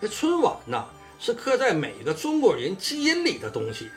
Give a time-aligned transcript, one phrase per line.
[0.00, 0.86] 这春晚呐，
[1.18, 3.90] 是刻在每个中国人基因里的东西。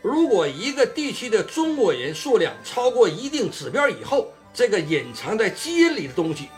[0.00, 6.48] 如果一个地区的中国人数量超过一定指标以后，这个隐藏在基因里的东西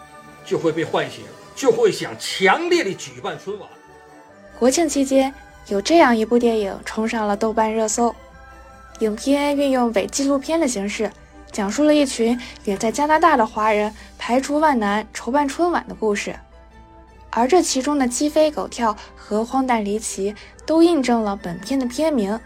[0.44, 1.24] 就会被唤醒，
[1.56, 3.66] 就会想强烈的举办春晚。
[4.58, 5.32] 国庆期间，
[5.68, 8.14] 有这样一部电影冲上了豆瓣热搜。
[8.98, 11.10] 影片运用伪纪录片的形式，
[11.50, 16.36] 讲述了一群远在加拿大的华人排除万难筹办春晚的故事。
[17.30, 20.34] 而这其中的鸡飞狗跳和荒诞离奇，
[20.66, 22.38] 都印证了本片的片名。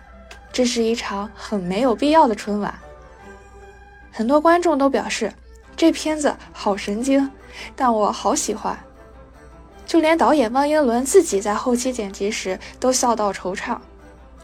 [0.53, 2.73] 这是一场很没有必要的春晚。
[4.13, 5.33] 很多观众都表示，
[5.75, 7.29] 这片子好神经，
[7.75, 8.79] 但我好喜欢。
[9.87, 13.79] 就连导演汪英伦自己在后期剪辑时都笑到惆怅，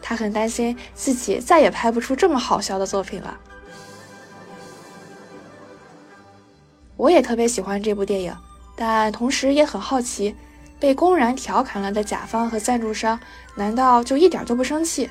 [0.03, 3.39] 他很担心自己再也拍不出这么好笑的作品了。
[6.97, 8.35] 我也特别喜欢这部电影。
[8.83, 10.35] 但同时也很好奇，
[10.79, 13.21] 被公然调侃了的甲方和赞助商，
[13.55, 15.11] 难道就一点都不生气？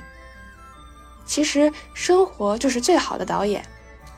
[1.23, 3.63] 其实生活就是最好的导演，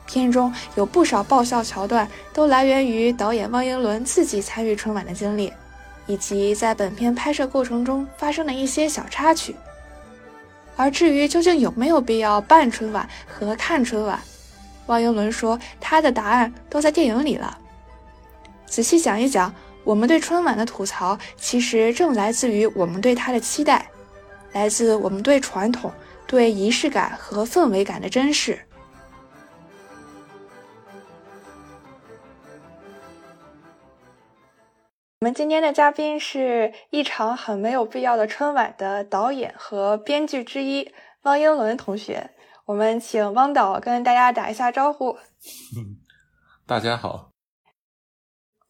[0.06, 5.52] 片中有不少爆笑桥段，都来源于导演汪英伦自己参与春晚的经历，
[6.06, 9.54] 以及在本片拍摄过程中发生的一些小插曲。
[10.76, 14.18] 而至于究竟有没有必要办春晚和看春晚，
[14.86, 17.58] 汪英伦说他的答案都在电影里了。
[18.72, 23.86] 仔细想一想，我们对春晚的吐槽，其实正来自于我们对它的期待，
[24.52, 25.92] 来自我们对传统、
[26.26, 28.58] 对仪式感和氛围感的珍视。
[35.20, 40.90] 我们今天的嘉宾是一场很没有必要的春晚的导演和编剧之一
[41.24, 42.30] 汪英伦同学。
[42.64, 45.18] 我们请汪导跟大家打一下招呼。
[46.66, 47.31] 大家好。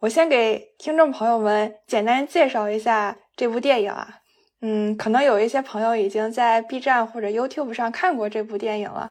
[0.03, 4.19] 我先给听众朋友们简单介绍一下这部电影啊，
[4.61, 9.11] 嗯，可能有一些朋友已经在 B 站或者 YouTube 上看过这部电影了。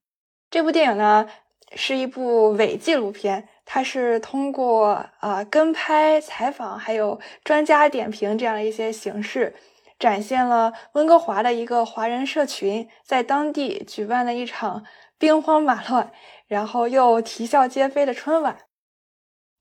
[0.49, 1.29] 这部电影呢
[1.75, 9.55] 是一部伪纪录片，它是通过啊跟拍、采访还有专家点评这样的一些形式，
[9.97, 14.83] 展现了温哥华的一个华人社群在当地举办了一场
[15.17, 16.11] 兵荒马乱，
[16.47, 18.57] 然后又啼笑皆非的春晚。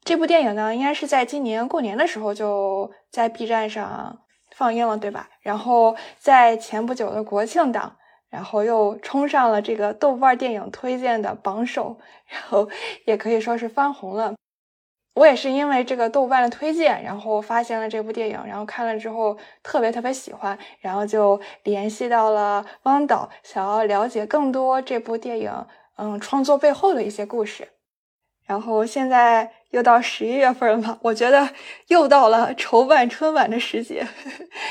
[0.03, 5.28] 这部电影呢，应该是在今年过年的时候就在 B 站上放映了，对吧？
[5.41, 7.97] 然后在前不久的国庆档，
[8.28, 12.69] 然后又冲上了这个豆瓣电影推荐的榜首，然后
[13.05, 14.34] 也可以说是翻红了。
[15.15, 27.69] 我也是因为这个豆瓣的推荐，然后发现了这部电影，然后看了之后特别特别喜欢，然后就联系到了汪导，想要了解更多这部电影嗯创作背后的一些故事。
[28.50, 31.49] 然后现在又到十一月份了，我觉得
[31.87, 34.05] 又到了筹办春晚的时节。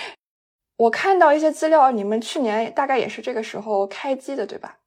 [0.76, 4.80] 我看到一些资料，你们去年大概也是这个时候开机的，对吧？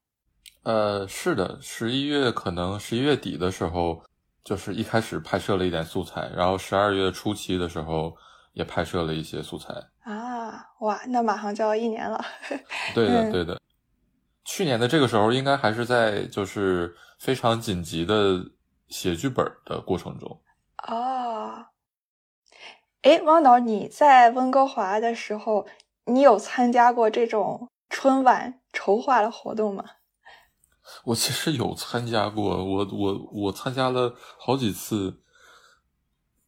[0.64, 4.02] 呃，是的，十一月可能十一月底的时候，
[4.44, 8.14] 就是一开始拍摄了一点素材，然后十二月初期的时候
[8.52, 9.72] 也拍摄了一些素材。
[10.04, 12.22] 啊，哇，那马上就要一年了。
[12.94, 13.58] 对的，对的。
[14.44, 18.38] 去年的这个时候，应该还是在就是非常紧急的。
[18.92, 20.40] 写剧本的过程中，
[20.86, 21.66] 哦，
[23.00, 25.66] 哎，汪导，你在温哥华的时候，
[26.04, 29.84] 你有参加过这种春晚筹划的活动吗？
[31.04, 35.22] 我其实有参加过，我我我参加了好几次，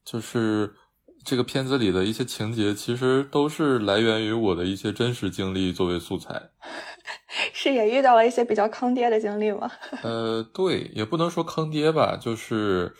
[0.04, 0.76] 就是
[1.24, 6.50] 这个片子里的一些情节，其实都是来源于我的一些真实经历作为素材。
[7.52, 9.70] 是也遇到了一些比较坑爹的经历吗？
[10.02, 12.94] 呃，对，也不能说坑爹吧，就是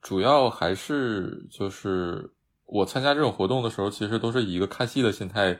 [0.00, 2.32] 主要还是就是
[2.64, 5.58] 我参加这种活动的时候，其实都是以一个看戏的心态。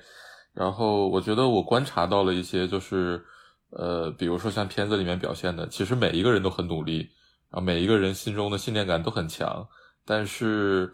[0.52, 3.22] 然后我觉得我观察到了一些，就是
[3.70, 7.10] 呃，比如说像片子里面表现的，其实每一个人都很努力，
[7.50, 9.68] 然后，每一个人心中的信念感都很强，
[10.06, 10.90] 但是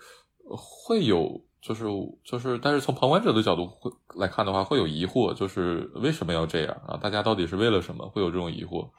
[0.49, 1.45] 会有。
[1.63, 1.85] 就是
[2.25, 6.99] 就是，但是从旁观者的角度会来看的话，会有疑惑，就是为什么要这样啊？
[7.01, 8.05] 大家到底是为了什么？
[8.09, 8.91] 会有这种疑惑。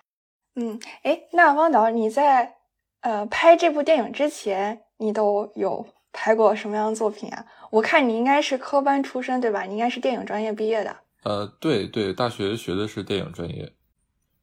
[0.56, 2.56] 嗯，哎，那汪导，你在
[3.02, 7.46] 呃拍这部电影之前，你都有拍过什么样的作品啊？
[7.70, 9.64] 我看你应该是科班出身，对吧？
[9.64, 10.96] 你应该是电影专业毕业的。
[11.26, 13.74] 呃，对对，大学学的是电影专业，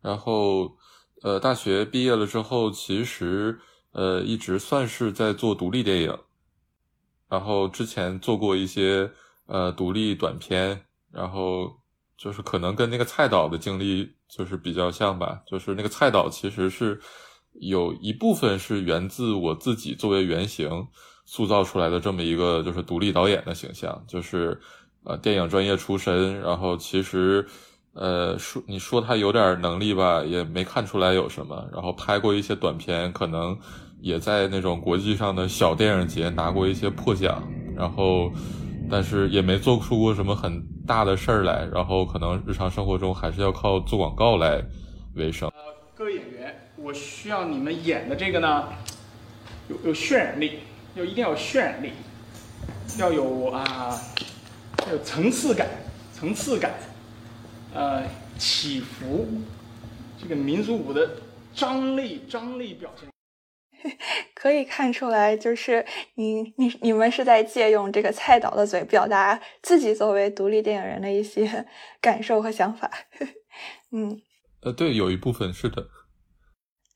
[0.02, 0.76] 然后
[1.22, 3.58] 呃，大学毕业了之后，其实
[3.92, 6.18] 呃一直算是在做独立电影。
[7.30, 9.10] 然后之前做过一些
[9.46, 10.78] 呃独立短片，
[11.12, 11.70] 然后
[12.18, 17.00] 就是可能跟那个蔡导的经历就是比较像吧，就是那个蔡导其实是
[17.60, 20.86] 有一部分是源自我自己作为原型
[21.24, 24.60] 塑造出来的这么一个就是独立导演的形象，就是
[25.04, 27.46] 呃电影专业出身，然后其实
[27.94, 33.58] 呃说你说他有点能力吧，也没看出来有什么，然后拍过一些短片，可能
[34.00, 37.42] 也在那种国际上的小电影节拿过一些破奖，
[37.76, 38.32] 然后
[38.90, 44.62] 但是也没做出过什么很大的事儿来，然后可能日常生活中还是要靠做广告来
[45.14, 45.48] 为生。
[45.50, 45.60] 呃，
[45.94, 48.64] 各位演员，我需要你们演的这个呢，
[49.68, 50.60] 有有渲染力，
[50.94, 51.90] 要一定要有渲染力，
[52.98, 54.00] 要有啊，
[54.86, 55.68] 要有层次感，
[56.14, 56.72] 层次感，
[57.74, 58.02] 呃，
[58.38, 59.28] 起伏，
[60.20, 61.08] 这个民族舞的
[61.52, 63.09] 张力，张力表现。
[64.34, 65.84] 可以看出来，就是
[66.14, 71.66] 你你你们是在借用这个蔡导的嘴，表达自己作为独立电影人的一些
[72.00, 72.90] 感受和想法。
[73.92, 74.20] 嗯，
[74.62, 75.86] 呃，对，有一部分是的。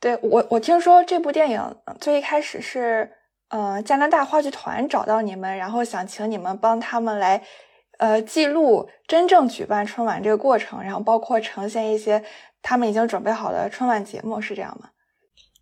[0.00, 3.10] 对我，我听说这部电影最一开始是，
[3.48, 7.42] 呃，加拿大话剧团找到你们，然后想请你们帮他们来，
[7.98, 12.22] 呃，记录真正举办春晚这个过程，然后包括呈现一些
[12.60, 14.90] 他们已经准备好的春晚节目，是这样吗？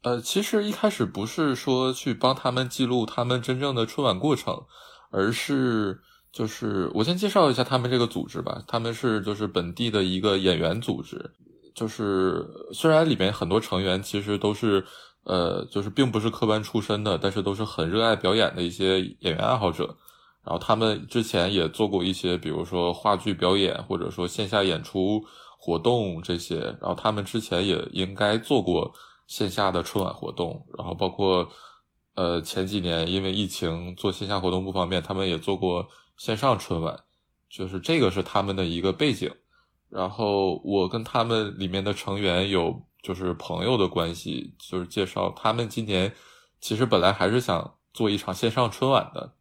[0.02, 4.60] 呃，其实一开始不是说去帮他们记录他们真正的春晚过程，
[5.10, 6.00] 而是
[6.32, 8.60] 就是我先介绍一下他们这个组织吧。
[8.66, 11.31] 他们是就是本地的一个演员组织，
[11.72, 14.84] 就是虽然里面很多成员其实都是
[15.22, 19.96] 呃就是并不是科班出身的，但是都是很热爱表演的一些演员爱好者。
[20.44, 25.22] 然后他们之前也做过一些，比如说话剧表演，或者说线下演出
[25.60, 26.58] 活动这些。
[26.81, 28.93] 然后他们之前也应该做过。
[29.26, 31.48] 线下的春晚活动，然后包括，
[32.14, 35.88] 呃，前几年因为疫情做线下活动不方便，他们也做过
[36.19, 36.98] 线上春晚，
[37.48, 39.32] 就是这个是他们的一个背景。
[39.88, 46.12] 然后我跟他们里面的成员有就是朋友的关系，就是介绍他们今年
[46.60, 49.34] 其实本来还是想做一场线上春晚的，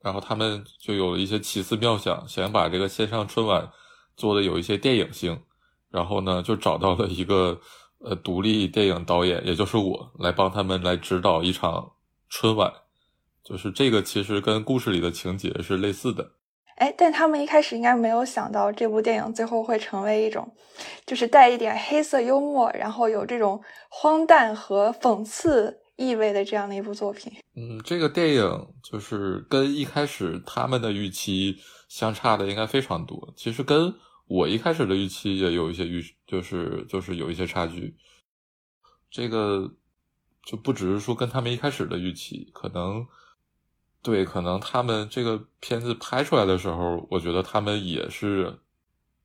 [0.00, 3.70] 然后他们就有了一些奇思妙想，想把这个线上春晚
[4.16, 5.40] 做的有一些电影性，
[5.90, 7.60] 然后呢就找到了一个。
[8.00, 11.90] 呃，独立电影导演，也就是我来帮他们来指导一场
[12.28, 12.72] 春晚，
[13.42, 16.30] 就是这个其实跟故事里的情节是类似的。
[16.76, 20.48] 哎，但他们一开始应该没有想到这部电影最后会成为一种，
[21.04, 27.32] 就是带一点黑色幽默，然后有这种荒诞和讽刺意味的这样的一部作品。
[27.56, 31.56] 嗯，这个电影就是跟一开始他们的预期
[31.88, 33.34] 相差的应该非常多。
[33.36, 33.92] 其实跟。
[34.28, 37.96] 我一开始的预期也有一些预，就是就是有一些差距。
[39.10, 39.74] 这个
[40.44, 43.06] 就不只是说跟他们一开始的预期，可能
[44.02, 48.58] 对，可能他们这个片子拍出来的时候，我觉得他们也是，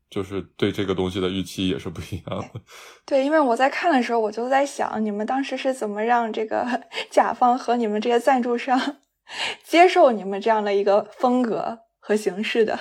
[0.09, 2.61] 就是对这个东西的预期也是不一样的。
[3.06, 6.65] 对，因为我在看的时候，我就在想，你们当时是怎么让这个
[7.11, 8.97] 甲方和你们这些赞助商
[9.63, 12.79] 接受你们这样的一个风格和形式的？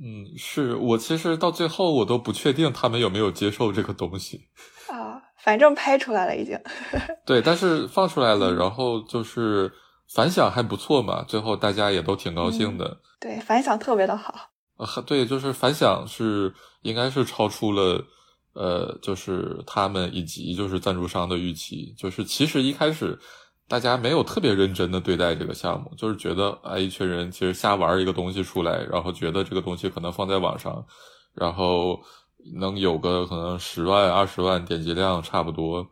[0.00, 4.48] 嗯，是我其实到最后我都不确定他们有没有接受这个东西
[4.90, 6.58] 啊，反正拍出来了已经。
[7.24, 9.72] 对，但是放出来了，然后就是
[10.12, 12.98] 反响还不错嘛，最后大家也都挺高兴的。
[13.20, 14.34] 对，反响特别的好。
[14.76, 16.52] 呃，对，就是反响是
[16.82, 18.04] 应该是超出了
[18.54, 23.18] 呃，就是他们以及就是赞助商的预期，就是其实一开始。
[23.66, 30.84] 大家没有特别认真的对待这个项目，就是觉得啊，一群人其实瞎玩一个东西出来，然后觉得这个东西可能放在网上，
[31.32, 31.98] 然后
[32.56, 35.88] 能有个可能十万、二十万点击量差不多。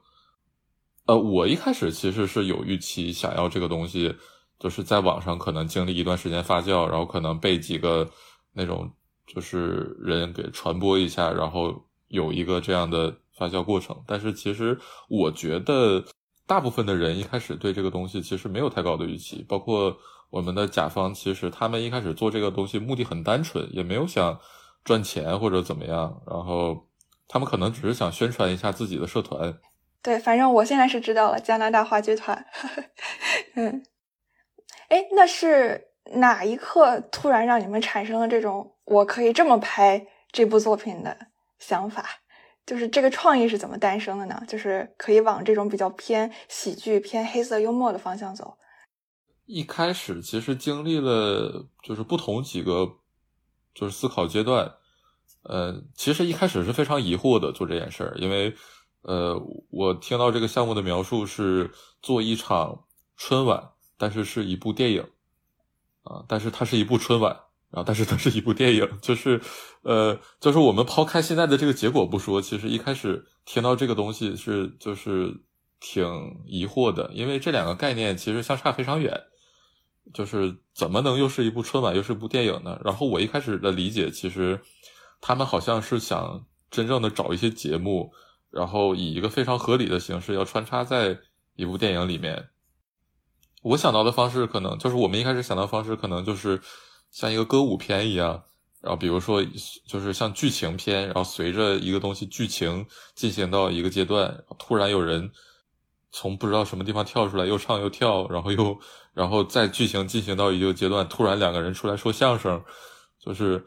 [1.06, 4.14] 呃，我一开始其实是有预期，想要这个东西
[4.60, 8.08] 就是在网上可能经历一段时间发酵，然后可能被几个
[8.52, 8.92] 那种
[9.26, 11.74] 就是人给传播一下，然后
[12.08, 13.96] 有一个这样的发酵过程。
[14.06, 16.04] 但是其实我觉得。
[16.46, 19.96] 大部分的人一开始对这个东西其实没有太高的预期，包括
[20.30, 24.38] 我们的甲方，其实他们一开始做这个东西目的很单纯，也没有想
[24.84, 26.88] 赚钱或者怎么样，然后
[27.28, 29.58] 他们可能只是想宣传一下自己的社团。
[30.02, 32.44] 对，反正我现在是知道了加拿大话剧团。
[33.54, 33.84] 嗯，
[34.88, 41.16] 哎，那是哪一刻突然让你们产生了这种我可以这么拍这部作品的
[41.58, 42.04] 想法？
[42.64, 44.42] 就是这个创意是怎么诞生的呢？
[44.46, 48.56] 就是可以往这种比较偏喜剧、偏黑色幽默的方向走。
[49.46, 52.88] 一开始其实经历了就是不同几个
[53.74, 54.72] 就是思考阶段。
[55.42, 58.54] 呃，其实一开始是非常疑惑的做这件事儿，因为
[59.02, 59.36] 呃，
[59.70, 62.84] 我听到这个项目的描述是做一场
[63.16, 65.02] 春晚，但是是一部电影
[66.04, 67.36] 啊，但是它是一部春晚。
[67.72, 69.40] 然后，但是 它是一部电影，就是，
[69.82, 75.34] 呃，就是我们抛开现在的这个结果不说，其实一开始听到这个东西是就是
[75.80, 76.04] 挺
[76.46, 79.20] 疑惑的，因为这两个概念其实相差非常远。
[80.12, 82.76] 就是怎么能又是一部春晚又是一部电影呢？
[82.84, 84.60] 然后我一开始的理解，其实
[85.20, 88.12] 他们好像是想真正的找一些节目，
[88.50, 91.16] 然后以一个非常合理的形式要穿插在
[91.54, 92.48] 一部电影里面。
[93.62, 96.60] 我想到的方式可能就是我们一开始想到方式可能就是
[97.12, 98.42] 像一个歌舞片一样，
[98.80, 99.40] 然后比如说
[99.86, 105.30] 就是像剧情片，然后随着一个东西剧情进行到一个阶段，突然有人
[106.10, 108.76] 从不知道什么地方跳出来，又唱又跳，然后又
[109.12, 112.60] 然后再剧情进行到一个阶段，突然两个人出来说相声，
[113.20, 113.64] 就是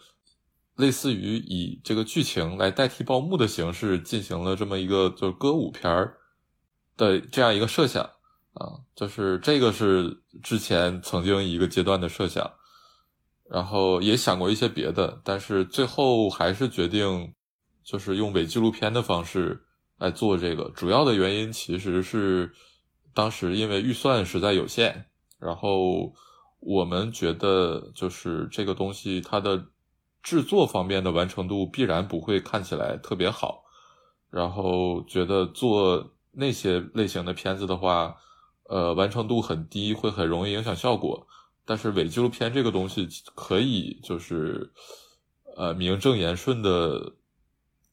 [0.75, 6.17] 类似于以这个剧情来代替报幕的形式进行了这么一个就是歌舞片儿
[6.97, 8.03] 的这样一个设想。
[8.55, 12.49] 啊，就是这个是之前曾经一个阶段的设想，
[13.49, 17.33] 然后也想过一些别的，但是最后还是决定
[17.83, 19.63] 就是用伪纪录片的方式
[19.97, 20.69] 来做这个。
[20.75, 22.51] 主要的原因其实是
[23.13, 25.05] 当时因为预算实在有限，
[25.39, 26.13] 然后
[26.59, 29.65] 我们觉得就是这个东西它的
[30.23, 33.63] 制作方面的完成度必然不会看起来特别好，
[34.29, 38.15] 然后觉得做那些类型的片子的话。
[38.67, 41.27] 呃，完成度很低，会很容易影响效果。
[41.65, 44.71] 但是伪纪录片这个东西可以就是，
[45.57, 47.13] 呃，名正言顺的，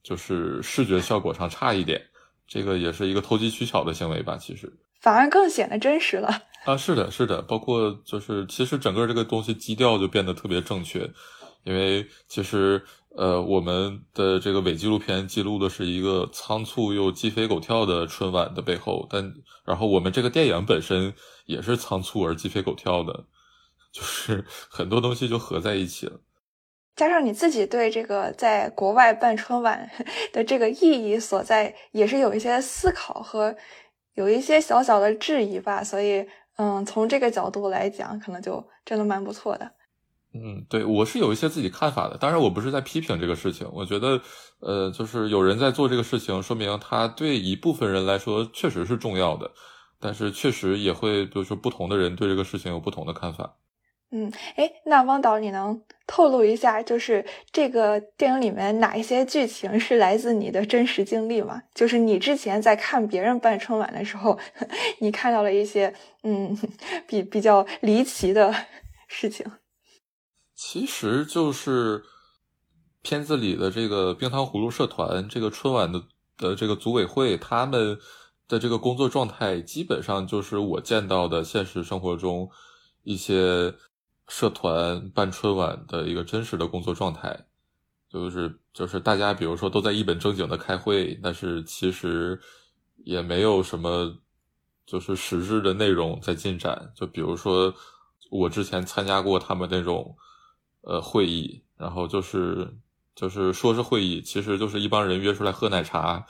[0.03, 2.01] 就是视觉效果上差一点，
[2.47, 4.37] 这个也是一个投机取巧的行为吧？
[4.37, 6.29] 其实反而更显得真实了
[6.65, 6.77] 啊！
[6.77, 11.09] 是的，是的，包括就是其实整个这个东西基调就变得特别正确，
[11.63, 12.83] 因为其实。
[13.15, 19.31] 呃，我们的这个伪纪录片记录的是一个仓促又鸡飞狗跳的春晚的背后，但
[19.63, 21.13] 然后我们这个电影本身
[21.45, 23.27] 也是仓促而鸡飞狗跳的，
[23.93, 26.19] 就是很多东西就合在一起了。
[26.95, 29.89] 加上你自己对这个在国外办春晚
[30.33, 33.55] 的这个意义所在，也是有一些思考和
[34.15, 39.71] 有一些小小的质疑吧，所以嗯，从这个角度来讲，可能就真的蛮不错的。
[40.35, 43.67] 嗯，对我是有一些自己看法的，当然我不是在批评这个事情。
[43.71, 44.21] 我觉得，
[44.59, 49.51] 呃，就是有人在做这个事情，说明他对一部分人来说确实是重要的，
[49.99, 53.55] 但是确实也会，比如说不同的人对这个事情有不同的看法。
[54.15, 61.63] 嗯，哎，那汪导，你能透露一下，就是这个电影里面哪一些剧情是来自你的真实经历吗？
[61.73, 64.37] 就是你之前在看别人办春晚的时候，
[64.99, 65.91] 你看到了一些
[66.21, 66.55] 嗯
[67.07, 68.53] 比比较离奇的
[69.09, 69.45] 事情。
[70.55, 72.03] 其实就是
[73.01, 75.99] 片子里的这个冰糖葫芦社团，这个春晚的
[76.37, 77.97] 的这个组委会，他们
[78.47, 82.47] 的这个工作状态，基本上就是我见到的现实生活中
[83.03, 83.73] 一些
[84.33, 87.45] 社团办春晚的一个真实的工作状态，
[88.09, 92.41] 就是就是大家比如说都在一本正经的开会，但是其实
[93.03, 94.11] 也没有什么
[94.87, 96.91] 就是实质的内容在进展。
[96.95, 97.71] 就比如说
[98.31, 100.15] 我之前参加过他们那种。
[100.85, 102.69] 呃，会议，然后就是
[103.15, 106.25] 就是说是会议，其实就是一帮人约出来喝奶茶，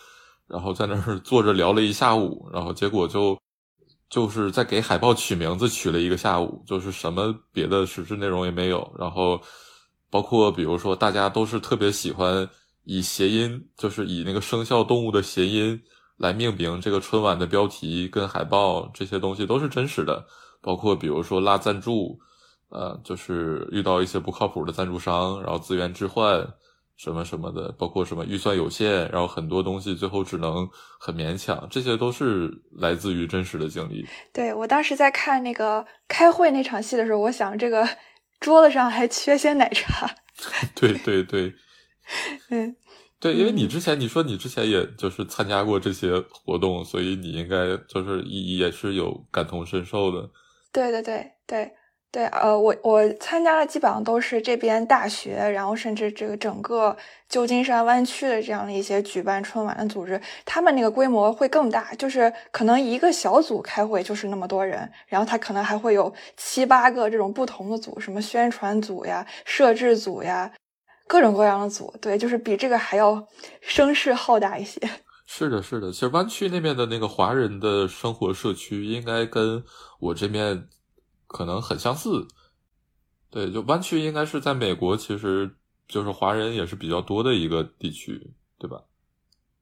[0.45, 3.35] 然后在那儿坐着聊了一下午，然后结果就
[4.13, 8.87] 就是在给海报取名字，取了一个下午，就是什么别的实质内容也没有。
[8.99, 9.41] 然后
[10.11, 12.47] 包括比如说，大家都是特别喜欢
[12.83, 15.81] 以谐音，就是以那个生肖动物的谐音
[16.17, 20.23] 来命名这个春晚的标题跟海报，这些东西都是真实的。
[20.61, 22.19] 包括比如说拉赞助。
[22.69, 26.39] 呃，就是遇到一些不靠谱的赞助商，然后资源置换
[26.95, 30.67] 什么什么的，包括什么预算有限，然后很多东西最后只能
[30.99, 34.05] 很勉强，这些都是来自于真实的经历。
[34.31, 37.87] 对我当时在看那个开会那场戏的时候，我想这个
[38.39, 40.09] 桌子上还缺些奶茶。
[40.75, 41.53] 对 对对，
[42.49, 42.75] 嗯，
[43.19, 50.29] 对，因为你之前你说你之前也就是参加过这些活动，所以你应该就是也也是有感同身受的。
[50.71, 51.71] 对对对对。
[52.13, 56.95] 对，呃，我我参加的基本上都是这边大学，然后甚至这个整个
[57.27, 70.51] 旧金山湾区的这样的一些举办春晚的组织，他们那个规模会更大，就是可能一个小组开会就是那么多人，然后他可能还会有七八个这种不同的组，什么宣传组呀、摄制组呀，
[71.07, 73.27] 各种各样的组，对，就是比这个还要
[73.59, 74.79] 声势浩大一些。
[75.25, 79.63] 是的，是的，其实湾区那边的那个华人的生活社区，应该跟
[79.99, 80.67] 我这边。
[81.33, 82.27] 可能很相似，
[83.31, 88.83] 对，就湾区应该是在美国，其实就是华人也是比较多的一个地区，对吧？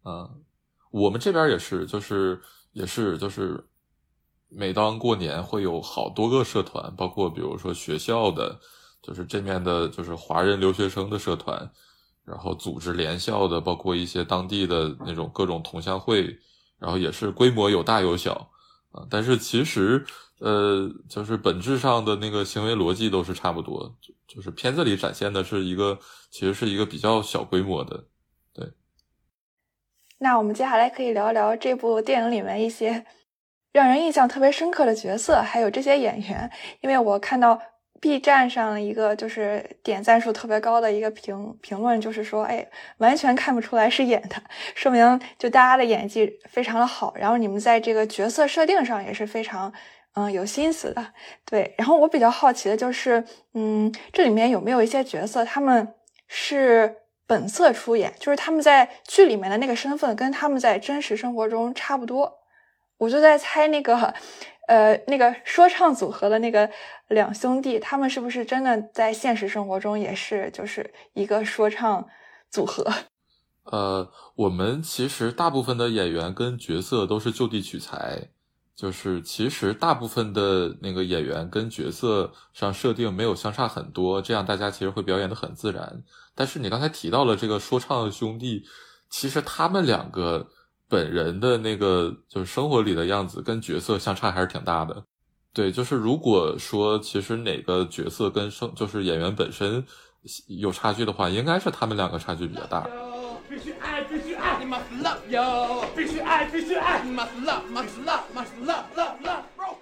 [0.03, 0.43] 嗯，
[0.91, 2.41] 我们这边也是，就是
[2.73, 3.65] 也是，就是
[4.49, 8.59] 每当过年会有好多个社团，包括比如说学校的，
[9.01, 11.71] 就是这面的，就是华人留学生的社团，
[12.25, 16.37] 然后组织联校的，包括一些当地的那种各种同乡会，
[16.77, 18.51] 然后也是规模有大有小
[18.91, 20.05] 啊，但是其实。
[20.41, 23.95] 呃，就是本质上的那个行为逻辑都是差不多，
[24.27, 25.97] 就是片子里展现的是一个，
[26.29, 28.05] 其实是一个比较小规模的。
[28.53, 28.67] 对。
[30.17, 33.05] 那我们接下来可以聊聊这部电影里面一些
[33.71, 37.61] 让人印象特别深刻的角色，还有这些演员，因为我看到。
[38.01, 42.67] B 站上一个就是点赞数特别高的一个评评论，就是说，哎，
[42.97, 44.41] 完全看不出来是演的，
[44.73, 47.13] 说明就大家的演技非常的好。
[47.15, 49.71] 然后你们在这个角色设定上也是非常，
[50.13, 51.13] 嗯，有心思的。
[51.45, 55.95] 对，然后我比较好奇的就是，嗯，这里面有没有一些角色他们
[56.27, 62.39] 是本色出演，就是他们在剧里面的那个身份跟他们在真实生活中差不多？
[62.97, 64.13] 我就在猜那个。
[64.67, 66.69] 呃，那个说唱组合的那个
[67.09, 72.07] 两兄弟，他们是不是真的在现实生活中也是就是一个说唱
[72.49, 72.89] 组合？
[73.65, 78.29] 呃，我们其实大部分的演员跟角色都是就地取材，
[78.81, 86.01] 就是其实大部分的那个演员跟角色上设定没有相差很多，这样大家其实会表演的很自然。
[86.33, 88.63] 但是你刚才提到了这个说唱兄弟，
[89.09, 90.47] 其实他们两个。
[90.91, 95.01] 本人的那个就是生活里的样子跟角色相差还是挺大的，
[95.53, 99.81] 对，就是如果说其实哪个角色跟生就是演员本身
[100.47, 102.85] 有差距的话，应该是他们两个差距比较大。
[103.49, 104.30] 必须爱，必须
[105.31, 109.75] yo，必须爱，必须爱，must love，must love，must love，love，love，bro。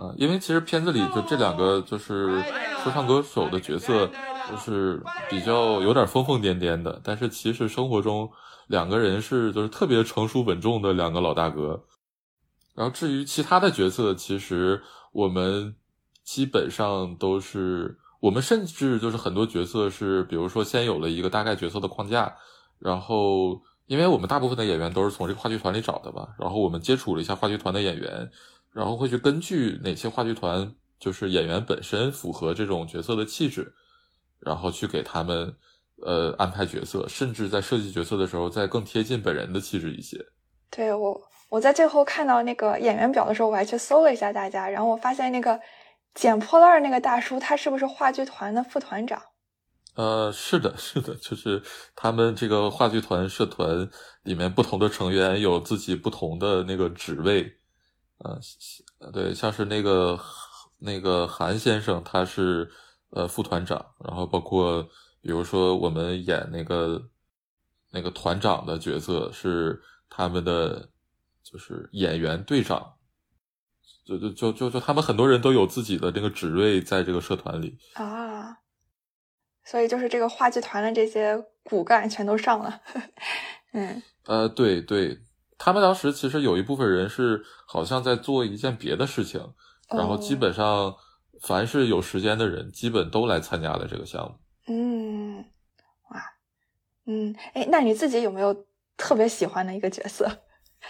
[0.00, 2.42] 嗯，因为其实片子里就这两个就是
[2.82, 4.10] 说唱歌手的角色，
[4.50, 8.30] 就是比较有点疯疯癫癫的，但是其实生活中。
[8.70, 11.86] 两个人是就是特别成熟稳重的两个老大哥，
[12.72, 14.80] 然后至于其他的角色，其实
[15.10, 15.74] 我们
[16.22, 22.32] 基本上都是我们甚至就是很多角色是，比如说先有了一个大概角色的框架，
[22.78, 28.30] 然后因为我们大部分的演员都是从这个话剧团里找的吧，然后我们接触了一下话剧团的演员，
[28.72, 33.74] 然后会去根据哪些话剧团就是演员本身符合这种角色的气质，
[34.38, 35.54] 然后去给他们。
[36.02, 40.16] 呃，安排角色，甚至在设计角色的时候，再更贴近本人的气质一些。
[40.70, 45.60] 对我，我在最后看到那个演员表的时候，我还去搜了一下大家，然后我发现那个
[46.14, 49.20] 捡破烂那个大叔，他是不是话剧团的副团长？
[49.94, 51.62] 呃，是的，是的，就是
[51.94, 53.88] 他们这个话剧团社团
[54.22, 57.50] 里面不同的成员有自己不同的那个职位。
[58.18, 58.38] 呃，
[59.12, 60.18] 对，像是那个
[60.78, 62.70] 那个韩先生，他是
[63.10, 64.88] 呃副团长，然后包括。
[65.22, 67.10] 比如说，我们演那个
[67.90, 70.88] 那个团长的角色是他们的，
[71.42, 72.94] 就是演员队长，
[74.06, 78.56] 就就就就就他们很多人都有自己的这个职位在这个社团里啊，
[79.64, 82.80] 所以就是这个话剧团的这些骨干全都上了，
[83.72, 85.18] 嗯，呃，对对，
[85.58, 89.40] 他们当时其实有一部分人是好像在做一件别的事情，
[89.88, 90.94] 然后基本上
[91.42, 94.36] 凡是有时间的人，基本都来参加了这个项目。
[94.66, 95.44] 嗯，
[96.10, 96.22] 哇，
[97.06, 100.28] 嗯，哎，那你自己有没有特别喜欢的一个角色？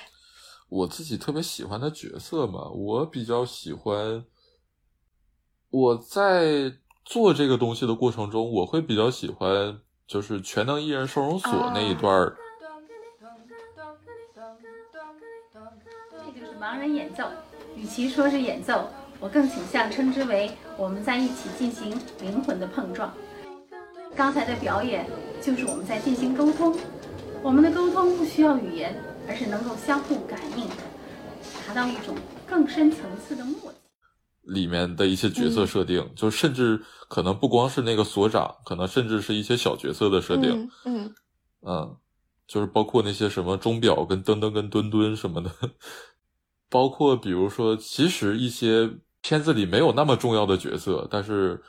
[0.69, 4.25] 我自己特别喜欢的角色嘛，我比较喜欢
[5.71, 6.73] 我在
[7.11, 12.37] 做这个东西的过程中，我会比较喜欢就是全能艺人收容所那一段儿。
[15.53, 17.25] 这就是盲人演奏，
[17.75, 23.13] 与其说是演奏，我更倾向称之为我们在一起进行灵魂的碰撞。
[24.15, 25.05] 刚才的表演
[25.43, 26.79] 就是我们在进行沟通，
[27.43, 28.95] 我们的沟通不需要语言，
[29.27, 30.69] 而是能够相互感应，
[31.67, 32.15] 达到一种
[32.47, 33.80] 更深层次的默契。
[34.53, 40.71] 里面的一些角色设定，就甚至可能不光是那个所长，可能甚至是一些小角色的设定。
[40.85, 41.15] 嗯
[41.63, 41.97] 嗯，
[42.47, 45.51] 就是包括那些什么钟表跟噔噔跟墩墩什么的，
[46.69, 48.91] 包括比如说，其实一些
[49.23, 51.63] 片子里没有那么重要的角色，但是。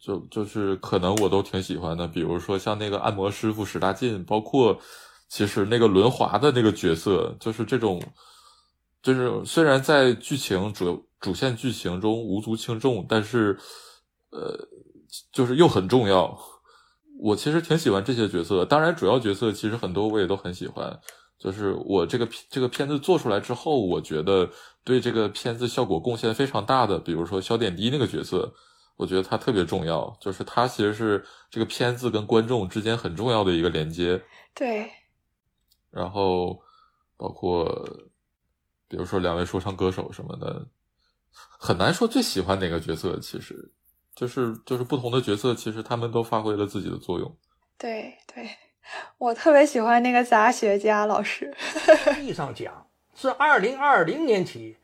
[0.00, 4.78] 就就是可能我都挺喜欢的，比如说像那个按摩师傅史大进，包括
[5.30, 8.02] 其实那个轮滑的那个角色，就是这种，
[9.02, 13.58] 就是虽然在剧情主主线剧情中无足轻重，但是
[14.28, 14.68] 呃，
[15.32, 16.38] 就是又很重要。
[17.18, 21.00] 我其实挺喜欢这些角色，当然主要角色其实很多我也都很喜欢。
[21.38, 24.50] 就是我这个这个片子做出来之后，我觉得
[24.84, 28.52] 对这个片子效果贡献非常大的，比如说小点滴那个角色。
[28.96, 34.22] 我觉得他特别重要，就是他其实是这个片子跟观众之间很重要的一个连接。
[34.54, 34.88] 对。
[35.90, 36.62] 然后
[37.16, 37.66] 包括
[38.86, 40.64] 比如说两位说唱歌手什么的，
[41.34, 43.18] 很难说最喜欢哪个角色。
[43.20, 43.70] 其实
[44.14, 47.36] 就是就是不同的角色，其实他们都发挥了自己的作用。
[47.76, 48.48] 对对，
[49.18, 51.54] 我特别喜欢那个杂学家老师。
[52.20, 54.76] 意义上讲，是二零二零年起。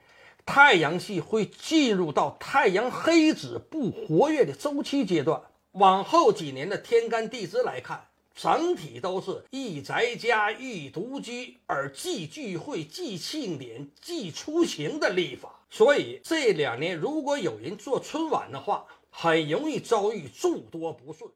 [0.47, 5.41] 太阳系会进入到太阳黑子不活跃的周期阶段。
[5.73, 15.60] 往后几年的天干地支来看，整体都是一宅家、一独居，而忌聚会、忌庆典、忌出行的历法。
[15.71, 21.31] 所以这两年如果有人做春晚的话，很容易遭遇诸多不顺。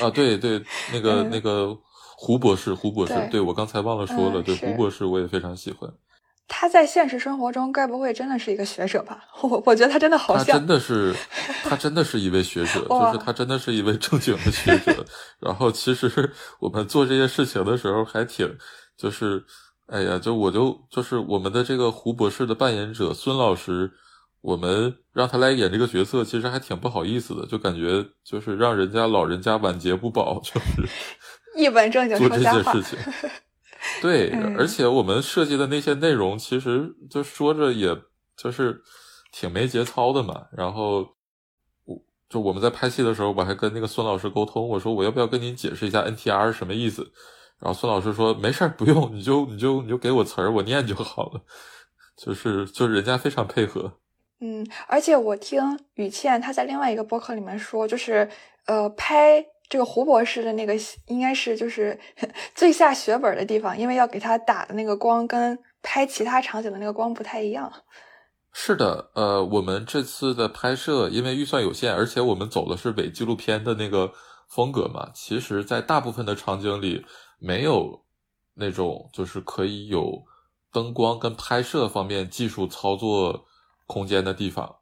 [0.00, 1.76] 啊，对对，那个那个
[2.16, 5.92] 胡博士，胡博士，对对我刚才忘了说了，对胡博士我也非常喜欢。
[6.48, 9.24] 他在现实生活中该不会真的是一个学者吧？
[9.42, 11.12] 我我觉得他真的好他像真的是，
[11.64, 15.04] 他真的是一位学者， 就是他真的是一位正经的学者。
[15.40, 18.56] 然后其实我们做这些事情的时候还挺，
[18.96, 19.44] 就是，
[19.86, 23.92] 哎呀，就我就就是我们的这个胡博士的扮演者孙老师，
[24.40, 30.88] 我们让他来演这个角色，其实还挺不好意思的，就感觉就是让人家老人家晚节不保，就是
[31.56, 32.38] 一本正经说这。
[32.40, 32.98] 件事情。
[34.02, 37.96] 对， 嗯而且我们设计的那些内容，其实就说着也
[38.36, 38.82] 就是
[39.32, 40.46] 挺没节操的嘛。
[40.50, 41.08] 然后
[41.84, 41.96] 我
[42.28, 47.12] 就我们在拍戏的时候，我还跟那个孙老师沟通，我说我要不要跟您解释一下 NTR 是什么意思？
[47.60, 51.40] 然后孙老师说没事儿，不用，你就你就你就给我词儿，我念就好了。
[52.16, 53.92] 就是就是人家非常配合。
[54.40, 58.28] 嗯，而且我听雨倩她在另外一个播客里面说，就是
[58.66, 60.74] 呃，拍这个胡博士的那个
[61.06, 61.98] 应该是就是
[62.54, 67.72] 最下血本的地方，因为要给他打的那个光跟拍其他场景的那个光不太一样。
[68.52, 74.10] 是的，呃，我们这次的拍摄因为预算有限，而且我们走的是伪纪录片的那个
[74.48, 77.04] 风格嘛，其实，在大部分的场景里
[77.38, 78.04] 没有
[78.54, 80.24] 那种就是可以有
[80.72, 83.46] 灯光跟拍摄方面技术操作
[83.86, 84.76] 空间的地方。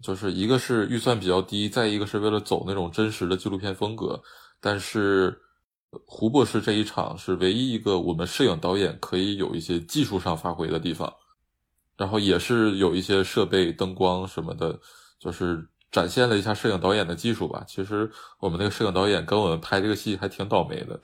[0.00, 4.22] 就是一个是预算比较低，再一个是为了走那种真实的纪录片风格。
[4.60, 5.40] 但是
[6.06, 11.12] 胡博士这一场是唯一一个我们摄影导演可以有一些技术上发挥的地方。
[11.96, 14.78] 然后也是有一些设备、灯光什么的，
[15.18, 17.64] 就是展现了一下摄影导演的技术吧。
[17.66, 21.00] 其实我们那个摄影导演跟我们拍这个戏还挺倒霉的，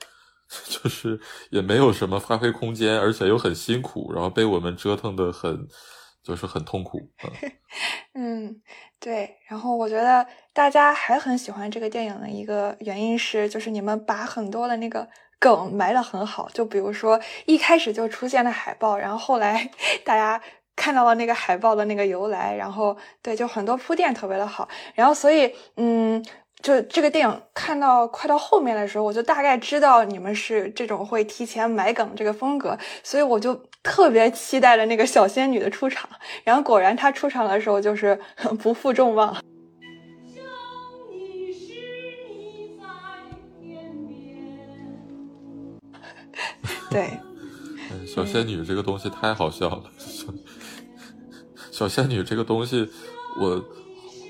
[0.69, 5.67] 就是也没有什么发挥空间，而且又很辛苦，然后被我们折腾的很，
[6.23, 6.99] 就是很痛苦。
[8.13, 8.61] 嗯，
[8.99, 9.37] 对。
[9.47, 15.07] 然后我觉得大家还很喜欢这个电影的一个原因是，就是你们把很多的那个
[15.39, 16.47] 梗埋得很好。
[16.53, 19.69] 就比如说一开始就出现了海报，然后后来
[20.05, 20.41] 大家。
[20.77, 26.21] 看到了那个海报的那个由来，然后对，就很多铺垫特别的好，然后所以嗯，
[26.65, 36.09] 就这个电影看到快到后面的时候，我就大概知道你们是这种会提前埋梗这个风格，所以我就特别期待了那个小仙女的出场，
[36.43, 38.19] 然后果然她出场的时候就是
[38.63, 39.37] 不负众望。
[46.89, 47.11] 对。
[48.07, 49.83] 小仙女这个东西太好笑了。
[51.71, 52.89] 小仙女这个东西，
[53.39, 53.63] 我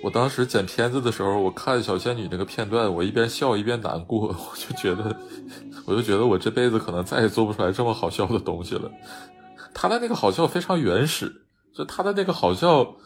[0.06, 5.18] 我当时剪片子的时候，我看小仙女那个片段，我一边笑一边难过， 我就觉得，
[5.88, 8.91] 我就觉得我这辈子可能再也做不出来这么好笑的东西了。
[9.74, 12.98] 他的那个好笑非常原始，就他的那个好笑，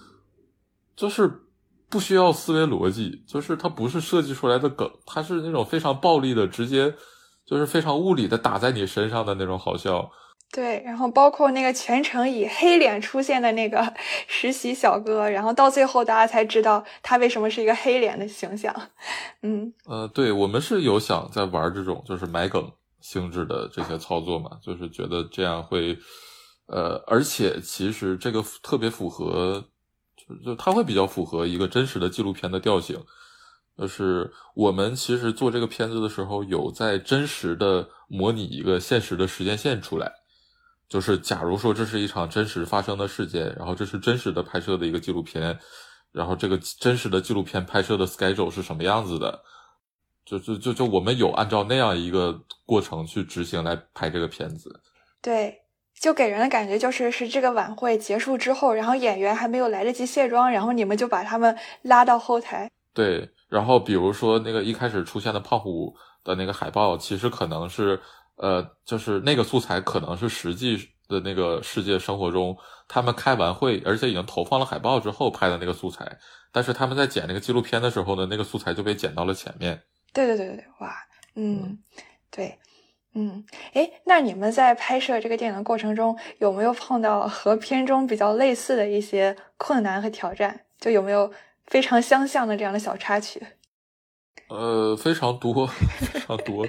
[0.93, 1.31] 就是
[1.89, 6.93] 不需要思维逻辑，就是它不是设计出来的梗，它是那种非常暴力的，直接
[7.45, 10.11] 就是非常物理的打在你身上的那种好笑。
[10.51, 13.93] 对，然后包括那个全程以黑脸出现的那个
[14.27, 18.75] 实习小哥，然后到最后大家才知道他为什么是一个黑脸的形象。
[19.43, 25.95] 嗯，呃，对我们是有想在玩这种就是埋梗性质的这些操作嘛，就是觉得这样会，
[26.65, 29.63] 呃，而且其实这个特别符合，
[30.17, 32.99] 就就它会比较符合一个真实的纪录片的调性。
[33.77, 40.11] 就是我们其实做这个片子的时候，有在真实的模拟一个现实的时间线出来。
[40.89, 45.59] 就是假如说这是一场真实发生的事件，然后这是真实的拍摄的一个纪录片，
[46.11, 49.39] 然后这个真实的纪录片拍摄的 schedule 是什么样子的？
[50.25, 54.81] 就就就就我们有按照那样一个过程去执行来拍这个片子。
[55.21, 55.61] 对，
[55.99, 62.67] 就给人的感觉就是是这个晚会结束之后，然后演员还没有来得及卸妆，然后你们就把他们拉到后台。
[62.95, 68.01] 对，然后比如说那个一开始出现的胖虎的那个海报，其实可能是。
[68.39, 76.17] 呃，就是那个素材可能是实际的那个世界生活中，他们开完会，而且已经投放了海报之后拍的那个素材。
[76.51, 79.81] 但是他们在剪那个纪录片的时候呢，那个素材就被剪到了前面。
[80.13, 80.95] 对对对对对，哇，
[81.35, 81.77] 嗯，
[82.31, 82.57] 对，
[83.13, 90.61] 嗯，哎，那你们在拍摄这个电影的过程中，有没有碰到和片中比较类似的一些困难和挑战？
[90.79, 91.31] 就有没有
[91.67, 93.45] 非常相像的这样的小插曲？
[94.47, 95.67] 呃，非常多，
[95.99, 96.65] 非常多。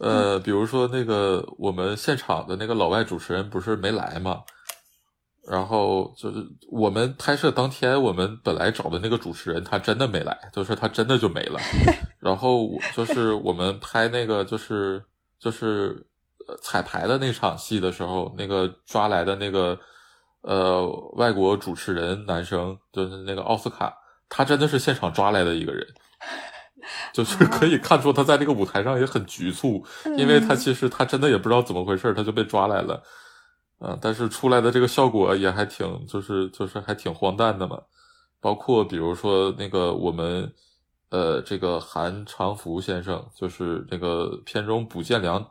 [0.00, 4.42] 呃，比如说那个我们现场的那个老外主持人不是没来嘛？
[5.50, 11.58] 然后就是我们拍摄当天，我们本来找的那个主持人他真的没来，就是他真的就没了。
[12.20, 15.02] 然后就是我们拍那个就是
[15.40, 16.06] 就是
[16.60, 19.78] 彩排的那场戏的时候，那个抓来的那个
[20.42, 23.96] 呃外国主持人男生，就是那个奥斯卡，
[24.28, 25.86] 他真的是现场抓来的一个人，
[27.12, 29.84] 就是可以看出他在这个舞台上也很局促，
[30.16, 33.02] 因为他其实他真的也不知道怎么回事，他就被抓来了。
[33.80, 37.80] 嗯，但是出来的这个效果也还挺，就是就是还挺荒诞的嘛。
[38.40, 40.52] 包括比如说那个我们，
[41.10, 45.44] 呃，这个韩长福先生，就是那个片中卜建良。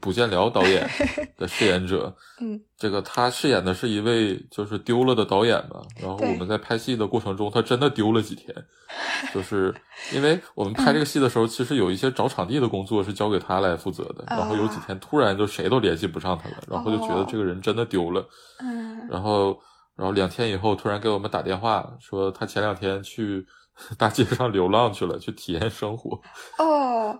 [0.00, 0.88] 卜建辽导演
[1.36, 5.82] 的饰演者，嗯，这个他饰演的是一位就是丢了的导演嘛。
[6.00, 8.54] 然后我们在拍戏的过程中，他真的丢了几天，
[9.34, 9.74] 就是
[10.14, 14.24] 因为我们拍这个戏的时候，其实有一些找场地的工作是交给他来负责的。
[14.28, 18.24] 然后有几天突然就谁都联系不上他了，然后就觉得这个人真的丢了。
[18.60, 19.58] 嗯，然后
[19.96, 23.44] 然后两天以后突然给我们打电话说他前两天去
[23.98, 26.20] 大街上流浪去了，去体验生活。
[26.58, 27.18] 哦。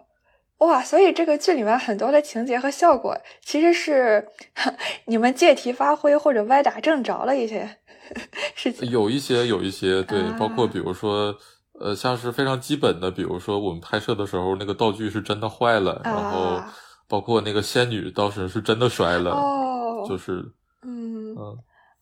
[0.67, 4.27] 哇，所以这个剧里面很多的情节和效果，其实是
[5.07, 7.79] 你们借题发挥或者歪打正着了一些
[8.55, 8.89] 事情。
[8.91, 11.35] 有一些，有一些，对，包括比如说，
[11.81, 16.63] 呃，像是非常基本的，比如说我们拍摄的时候那个道具是真的坏了，然后
[17.09, 19.37] 包括那个仙女当时是真的摔了，
[20.09, 20.53] 就是。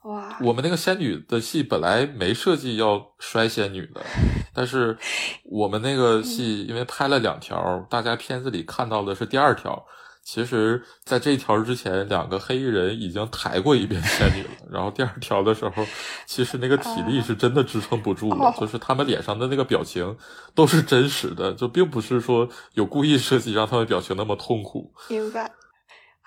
[0.04, 4.00] 哇，我们那个仙女的戏本来没设计要摔仙女的，
[4.54, 4.96] 但是
[5.44, 9.84] 我们那个戏因为拍了两条，大家片子里看到的是第二条。
[10.22, 14.50] 其实，在这一条之前，两个黑衣人已经抬过一遍仙女了。
[14.70, 15.84] 然后第二条的时候，
[16.26, 20.16] 其实那个体力是真的支撑不住了，就是他们脸上的那个表情
[20.54, 24.92] 都是真实的，就并不是说有故意设计让他们表情那么痛苦。
[25.08, 25.50] 明白。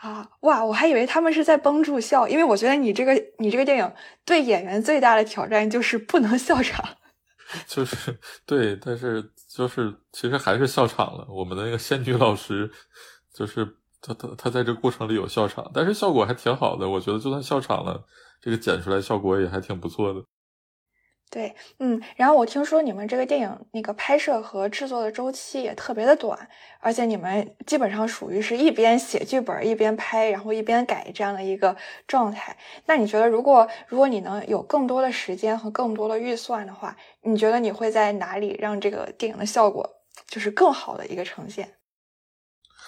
[0.03, 0.63] 啊哇！
[0.63, 3.89] 我还以为他们是在绷住笑，因为我觉得你这个你这个电影
[4.25, 6.85] 对演员最大的挑战就是不能笑场。
[7.65, 11.25] 就是对，但是就是其实还是笑场了。
[11.29, 12.69] 我们的那个仙女老师，
[13.33, 13.65] 就是
[14.01, 16.89] 他他他在这过程里有笑场，但是效果还挺好的。
[16.89, 18.03] 我觉得就算笑场了，
[18.41, 20.21] 这个剪出来效果也还挺不错的。
[21.33, 26.47] 对，嗯，然后我听说你们这个电影那个拍摄和制作的周期也特别的短，
[26.79, 32.55] 而且你们基本上属于是一边写剧本一边拍，然后一边改这样的一个状态。
[32.85, 39.89] 那你觉得，如果如果你能有更多的时间和更多的预算的话，你觉得你会在哪里让这个电影的效果
[40.27, 41.77] 就是更好的一个呈现？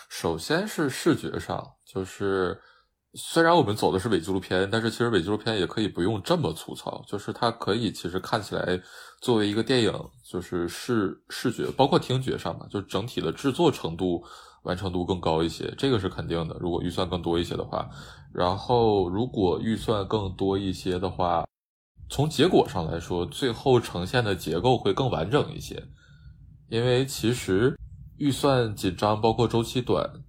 [0.07, 2.61] 首先是视觉上，就是。
[3.17, 8.77] 虽然我们走的是伪纪录片，但是其实伪纪录片也可以不用这么粗糙，就是它可以其实看起来
[9.21, 9.93] 作为一个电影，
[10.29, 14.21] 就是视视觉包括听觉上吧，就整体的制作程度
[14.63, 16.57] 完成度更高一些，这个是肯定的。
[16.59, 17.89] 如果预算更多一些的话，
[18.33, 21.45] 然后如果预算更多一些的话，
[22.09, 25.81] 从结果上来说，最后呈现的结构会更完整一些，
[26.67, 27.77] 因为其实
[28.17, 30.24] 预算紧张，包括周期短。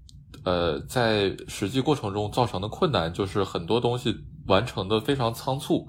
[0.47, 4.15] 呃，在实际过程中造成的困难就是很多东西
[4.47, 5.89] 完成的非常仓促，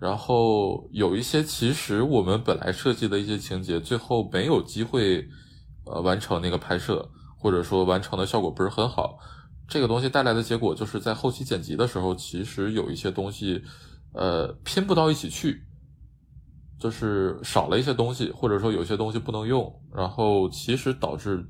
[0.00, 5.24] 然后有一些其实我们本来设计的一些情节，最后没有机会
[5.84, 9.20] 呃完成那个拍摄，或者说完成的效果不是很好。
[9.68, 13.62] 这个东西带来的结果就是在后期剪辑的时候，其实有一些东西
[14.14, 15.62] 呃拼不到一起去，
[16.80, 21.46] 就是少了一些东西，或者说有些东西不能用，然后其实导致。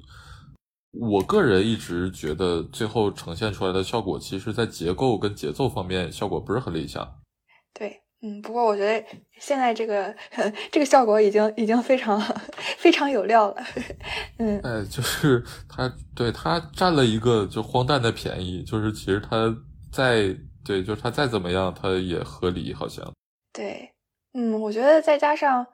[0.99, 7.07] 我个人一直觉得，最后呈现出来的效果，其实在结构跟节奏方面效果不是很理想。
[7.75, 9.07] 对，嗯，不过我觉得
[9.39, 10.15] 现在这个
[10.73, 12.21] 这个效果已经已经非常
[12.79, 13.57] 非常有料了。
[14.39, 19.55] 嗯，哎，就是他对他占了一个就荒诞的便宜，就是其实他
[19.93, 23.05] 再对，就是他再怎么样，他也合理，好像。
[23.53, 23.93] 对，
[24.33, 25.67] 嗯，我觉得再加上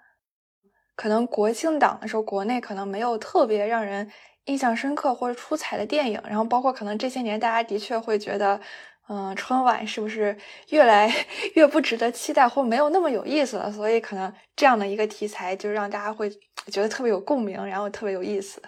[0.96, 4.10] 可能国庆档的时候，国内可能没有特别让人。
[4.46, 8.60] 印象深刻或者出彩的电影，然后包括可能这些年大家的确会觉得，
[9.08, 10.36] 嗯，春晚是不是
[10.70, 11.12] 越来
[11.54, 13.70] 越不值得期待，或没有那么有意思了？
[13.70, 16.28] 所以可能这样的一个题材就让大家会
[16.66, 18.60] 觉得特别有共鸣，然后特别有意思。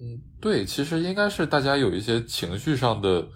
[0.00, 3.26] 嗯，对，其实应该是大家有一些情绪上的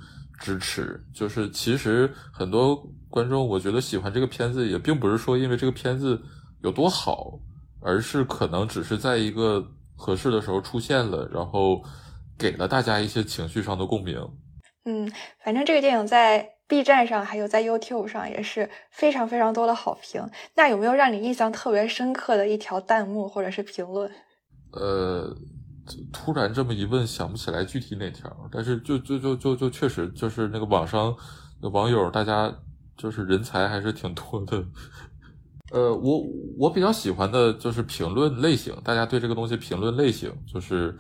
[0.41, 2.77] 支持，就是其实很多
[3.09, 6.21] 观众我觉得喜欢这个片子，也并不是说因为这个片子
[6.63, 7.39] 有多好，
[7.81, 9.67] 而是可能只是在一个。
[9.99, 11.83] 合适的时候出现了，然后
[12.39, 14.17] 给了大家一些情绪上的共鸣。
[14.85, 15.13] 嗯，
[15.45, 20.27] 反正这个电影在 B 站上还有在 YouTube 上也是非常非常多的好评。
[20.55, 24.11] 那有没有让你印象特别深刻的一条弹幕或者是评论？
[24.73, 25.37] 呃，
[26.13, 31.15] 突然这么一问，想不起来具体哪条，但是就就就就就确实就是那个网上
[31.61, 32.55] 网友，大家
[32.97, 34.65] 就是人才还是挺多的。
[35.71, 36.23] 呃，我
[36.57, 40.97] 我比较喜欢的就是评论类型，大家对这个东西评论类型，就是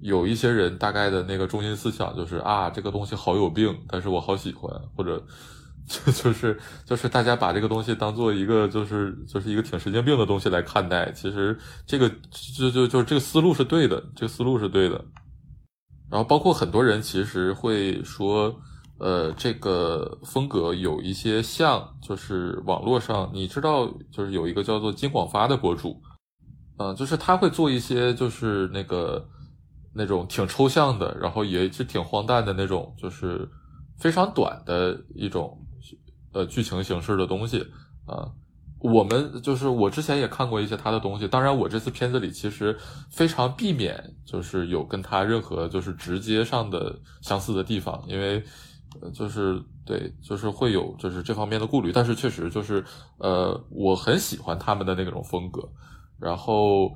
[0.00, 5.20] 有一些人大概的那个中心思想就是啊，这个东西好有病，但是我好喜欢，或者
[5.88, 15.04] 就就是就是大家把这个东西当做一个就是就是一个挺神经病的东西来看待，其实这个就就就这个思路是对的，这个思路是对的。
[16.10, 18.60] 然后包括很多人其实会说。
[19.00, 26.02] 呃，这个风格有一些像，就是网络上你知道，就是有一个叫做金广发的博主，
[26.78, 29.24] 嗯，就是他会做一些就是那个
[29.94, 33.48] 那种挺抽象的，然后也是挺荒诞的那种，就是
[34.00, 35.56] 非常短的一种
[36.32, 37.60] 呃剧情形式的东西
[38.04, 38.26] 啊。
[38.80, 42.76] 我们就是我之前也看过一些他的东西，当然我这次片子里其实
[43.12, 48.42] 非常避免就是有跟他任何就是直接上的相似的地方，因为。
[49.00, 52.84] 呃，就是对，就是会有就是这方面的顾虑，但是确实就是，
[53.18, 55.62] 呃，我很喜欢他们的那种风格。
[56.18, 56.92] 然后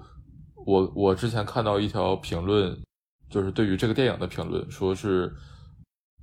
[0.67, 2.77] 我我之前看到一条评论，
[3.31, 5.33] 就是对于这个电影的评论，说是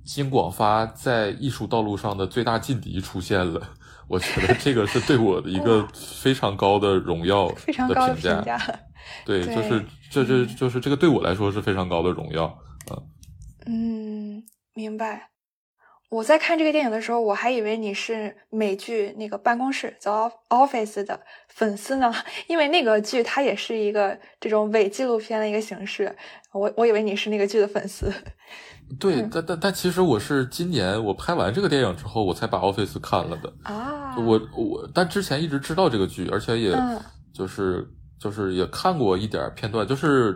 [0.04, 3.60] 金广发在艺术道路上的最大劲敌出现了。
[4.06, 8.58] 我觉得这个是对我的一个非常高的荣耀，非常高的评价。
[9.24, 12.46] 对，就是这这就是这个对我来说是非常高的荣耀。
[12.88, 12.98] 啊
[13.66, 14.42] 嗯，
[14.74, 15.29] 明白。
[16.10, 22.12] 我在看这个电影的时候，我还以为你是美剧那个办公室 The Office 的粉丝呢，
[22.48, 26.14] 因为那个剧它也是一个这种伪纪录片的一个形式。
[26.52, 28.12] 我我以为你是那个剧的粉丝。
[28.98, 34.16] 对，但但但其实我是今年我拍完这个电影之后，我才把 Office 看了的啊。
[34.18, 36.76] 我我但之前一直知道这个剧，而且也
[37.32, 37.86] 就是
[38.18, 40.32] 就是也看过一点片段，就是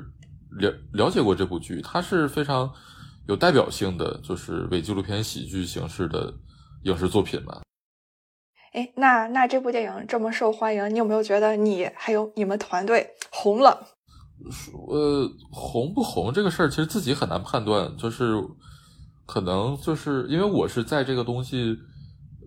[0.61, 2.73] 了了解过这部剧，它是非常。
[3.27, 6.35] 有代表性的就是伪纪录片喜剧形式的
[6.83, 7.63] 影视作品吧。
[8.73, 13.87] 哎，那那这部电影这么受欢迎，你有没有觉得你还有你们团队红了？
[14.89, 17.97] 呃，红不红这个事儿，其实自己很难判断。
[17.97, 18.35] 就是
[19.25, 21.79] 可能就是因为我是在这个东西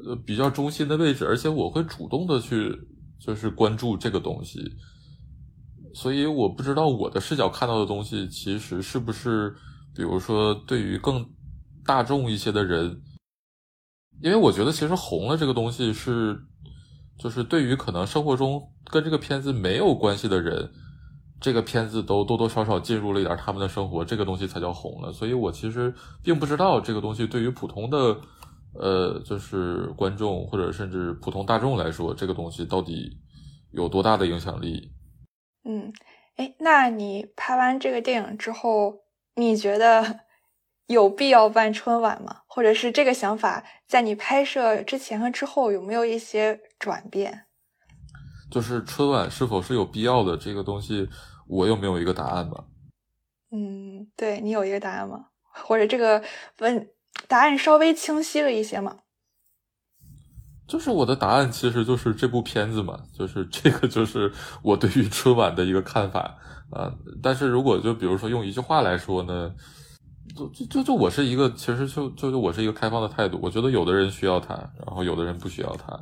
[0.06, 2.78] 呃比较中心的位置，而且我会主动的去
[3.20, 4.60] 就是关注这个东西，
[5.96, 9.56] 所以我不知道我的视角看到的东西其实是不是。
[9.98, 11.28] 比如说，对于更
[11.84, 13.02] 大众一些的人，
[14.22, 16.40] 因为我觉得其实红了这个东西是，
[17.18, 20.72] 就是对于可能生活中跟这个片子没有关系的人，
[21.42, 25.12] 这个片子都多多少少进入了一点他们的生活，这个东西才叫红了。
[25.12, 28.22] 所以我其实并不知道这个东西对于普通的，
[28.76, 33.18] 呃，就是观众或者甚至普通大众来说，这个东西到底
[33.72, 34.92] 有多大的影响力。
[35.66, 35.92] 嗯，
[36.36, 39.07] 哎，那你拍完这个电影之后？
[39.38, 40.22] 你觉得
[40.88, 42.42] 有必要办春晚吗？
[42.48, 47.46] 或者是这个想法在你拍摄之前和之后有没有一些转变？
[48.50, 51.08] 就是春晚是否是有必要的这个东西，
[51.48, 52.66] 我有没有一个答案吗？
[53.52, 55.28] 嗯，对你有一个答案吗？
[55.52, 56.24] 或者这个
[56.60, 56.90] 问
[57.28, 59.00] 答案稍微清晰了一些吗？
[60.68, 66.38] 就是我的答案其实就是这部片子嘛，就是这个就是我对于春晚的一个看法。
[66.70, 66.92] 啊，
[67.24, 69.54] 但是如果就比如说用一句话来说呢，
[70.36, 73.40] 就就就就我是一个，其实就就就我是一个开放的态度。
[73.42, 74.54] 我觉得有的人需要它，
[74.86, 75.98] 然后有的人不需要它。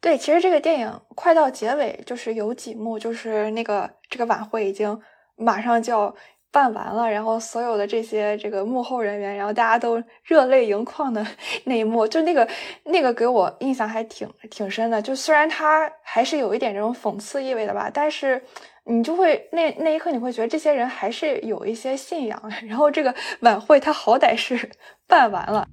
[0.00, 5.00] 对，其实这个电影快到结尾，就是有几幕，就是那个这个晚会已经
[5.36, 6.12] 马上就要
[6.50, 11.24] 办完了，然后所有的这些这个幕后人员，然后大家都热泪盈眶的
[11.64, 12.48] 那一幕，就那个
[12.82, 15.00] 那个给我印象还挺挺深的。
[15.00, 18.42] 就虽然它还是有一点这种讽刺意味的吧，但是。
[18.84, 22.42] 你就会那那一刻，你会觉得这些人还是有一些信仰。
[22.66, 24.70] 然后这个晚会，它好歹是
[25.06, 25.66] 办完了。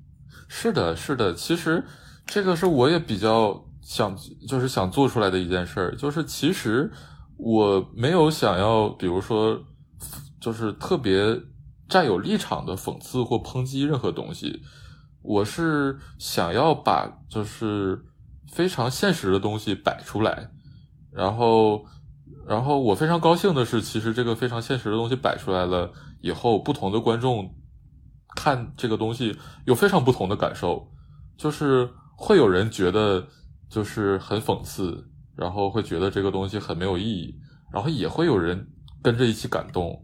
[0.47, 1.33] 是的，是的。
[1.33, 1.83] 其实
[2.27, 4.15] 这个是我也比较想，
[4.47, 5.95] 就是想做出来的一件事儿。
[5.95, 6.91] 就是其实
[7.37, 9.59] 我没有想要，比如说，
[10.39, 11.35] 就是特别
[11.89, 14.61] 占有立场的讽刺或抨击任何东西。
[15.23, 17.99] 我是想要把就是
[18.53, 20.51] 非常现实的东西摆出来，
[21.11, 21.83] 然后。
[22.49, 27.53] 然后我非常高兴的是，其实这个非常现实的东西摆出来了以后，不同的观众
[28.35, 30.91] 看这个东西有非常不同的感受，
[31.37, 31.87] 就是
[32.17, 33.27] 会有人觉得
[33.69, 35.05] 就是很讽刺，
[35.37, 37.35] 然后会觉得这个东西很没有意义，
[37.71, 38.67] 然后也会有人
[39.03, 40.03] 跟着一起感动。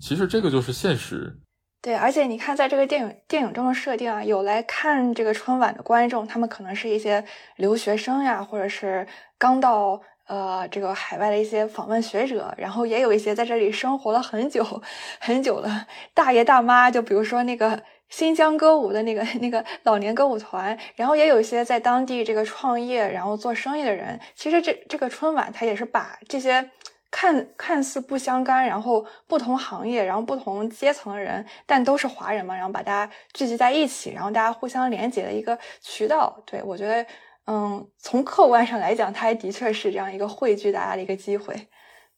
[0.00, 1.38] 其实这个就是现实。
[1.80, 7.24] 对，而且你看，在这个电影电影中的设定啊，有来看这个春晚的观众，他们可能是一些
[7.56, 9.06] 留学生呀，或者是
[9.38, 10.02] 刚到。
[10.26, 14.82] 呃，这个海外的一些访问学者，然后也有一些在这里生活了很久
[15.20, 24.18] 很久的大爷大妈，就比如说那个新疆歌舞的那个那个老年歌舞团，然后也有一些在当地这个创业然后做生意的人。
[24.34, 26.70] 其实这这个春晚，它也是把这些
[27.10, 36.36] 看看似不相干，然后不同行业，然后不同阶层的人，但都是华人嘛，然后把大家聚集在一起，然后大家互相连接的一个渠道。
[36.44, 37.06] 对我觉得，
[37.46, 41.54] 嗯，从客观上来讲，它也的确是这样一个汇聚大家的一个机会。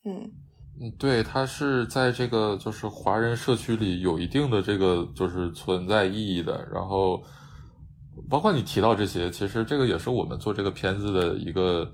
[0.05, 0.33] 嗯。
[0.81, 6.65] 嗯，对，它是在这个就是华人社区里有一定的这个就是存在意义的。
[6.73, 7.21] 然后，
[8.31, 11.91] 包括你提到这些，其实这个也是我们做这个片子的一个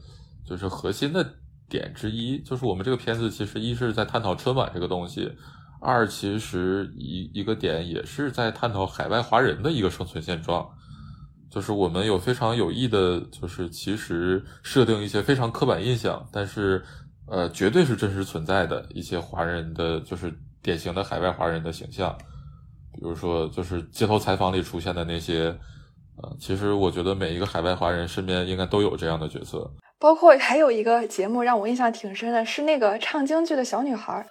[0.47, 1.27] 就是核心的
[1.67, 2.39] 点之一。
[2.43, 5.33] 就是我们这个片子其实一是在探讨春晚这个东西，
[5.81, 10.69] 二其实一一个点也是在探讨海外华人的一个生存现状。
[11.55, 16.83] 就是我们有非常有意的，就是其实设定一些非常刻板印象，但是。
[17.27, 20.31] 呃，绝对是真实存在的一些华人的，就是
[20.61, 22.15] 典型的海外华人的形象，
[22.93, 25.45] 比如说，就是街头采访里出现的那些，
[26.23, 29.73] 呃，其实我觉得每一个海外华人身边应该都有这样的角色。
[29.99, 34.27] 包括还有一个节目让我印象挺深的，是那个唱京剧的小女孩。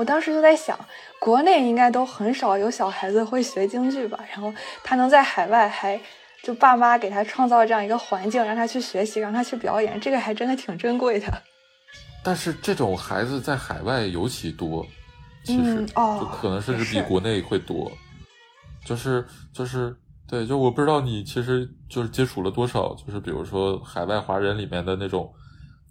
[0.00, 0.78] 我当时就在想，
[1.18, 4.18] 国内应该都很少有小孩子会学京剧吧？
[4.30, 6.00] 然后他能在海外还。
[6.42, 11.26] 就爸妈给他创造这样一个环境，让他去学习，让他去表演，这个还真的挺珍贵的。
[12.24, 14.86] 但是这种孩子在海外尤其多，
[15.44, 17.92] 其实就可能甚至比国内会多。
[18.86, 19.22] 就是
[19.52, 19.94] 就是
[20.26, 25.30] 对，就我不知道你其实就是接触了多少，就是比如说海外华人里面的那种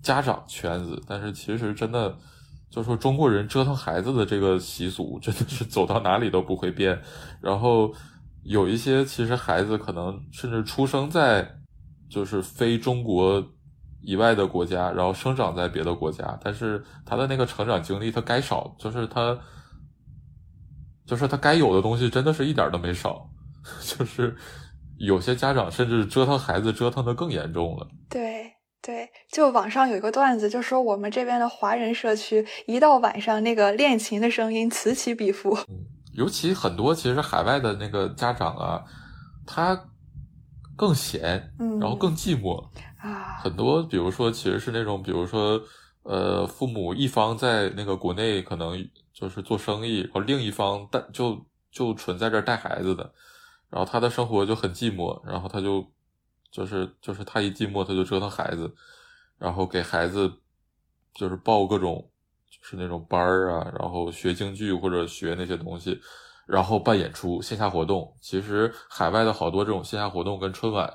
[0.01, 2.17] 家长圈子，但是其实真的
[2.69, 7.01] 就说中国人折腾孩子的这个习俗，真的是走到哪里都不会变，
[7.41, 7.93] 然后。
[8.45, 11.45] 有一些其实孩子可能甚至出生在
[12.09, 13.45] 就是非中国
[14.01, 19.37] 以外的国家，然后生长在别的国家，但是他的那个成长经历他该少，就是他
[21.05, 23.29] 就是他该有的东西真的是一点都没少，
[23.83, 24.33] 就是
[24.97, 27.85] 有些家长甚至折腾孩子折腾的更严重了。
[28.09, 28.48] 对
[28.89, 35.55] 对，就网上有一个段子，就说我们这边的华人社区一到晚上，那个练琴的声音此起彼伏。
[36.13, 38.83] 尤其很多其实海外的那个家长啊，
[39.45, 39.79] 他
[40.75, 42.59] 更闲，然后更寂寞
[42.99, 43.37] 啊。
[43.43, 45.61] 很多比如说，其实是那种，比如说，
[46.01, 48.75] 呃，父母一方在那个国内可能
[49.13, 51.37] 就是做生意，然后另一方带就
[51.71, 53.13] 就纯在这带孩子的，
[53.69, 55.85] 然后他的生活就很寂寞，然后他就
[56.51, 58.73] 就是就是他一寂寞他就折腾孩子，
[59.37, 60.31] 然后给孩子
[61.13, 61.95] 就是报各种
[62.49, 62.59] 就。
[62.61, 65.97] 是那种班儿啊，然后学京剧或者学那些东西，
[66.45, 68.13] 然后办演出、线下活动。
[68.19, 70.93] 其实海外的好多这种线下活动跟春晚，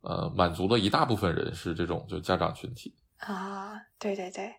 [0.00, 3.74] 呃，满足了一大部分人是这种就家长群体啊。
[3.98, 4.54] 对对对，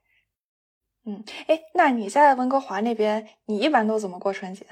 [1.06, 4.64] 嗯，哎，那你在温哥华那边，你一般都怎么过春节？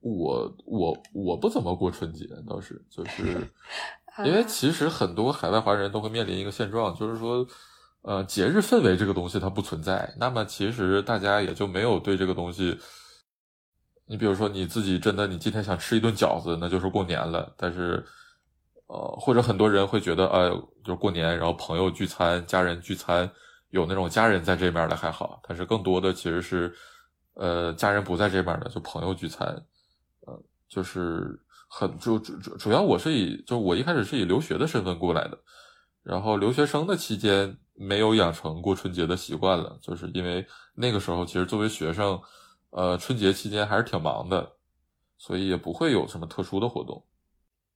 [0.00, 3.48] 我我我不怎么过春节，倒是就是
[4.24, 7.46] 因为其实很多海外华人都会面临一个现状，就是说。
[8.04, 12.76] 呃，节日氛围这个东西它不存在，那么其实大家也就没有对这个东西。
[14.06, 17.54] 你比如说你自己真的，你今天想吃一顿饺子，那就是过年了。
[17.56, 18.04] 但是，
[18.88, 20.50] 呃，或者很多人会觉得，呃，
[20.82, 23.30] 就是过年，然后朋友聚餐、家人聚餐，
[23.70, 25.40] 有那种家人在这面的还好。
[25.46, 26.74] 但是更多的其实是，
[27.34, 29.46] 呃，家人不在这边的，就朋友聚餐。
[30.26, 30.36] 呃，
[30.68, 31.38] 就是
[31.74, 35.38] 很主主主主要我是以，就我一开始是以留学的身份过来的，
[36.02, 37.56] 然后留学生的期间。
[37.74, 42.20] 没有养成过春节的习惯了，就是因为那个时候其实作为学生，
[42.68, 44.56] 呃，春节期间还是挺忙的，
[45.16, 47.02] 所以也不会有什么特殊的活动。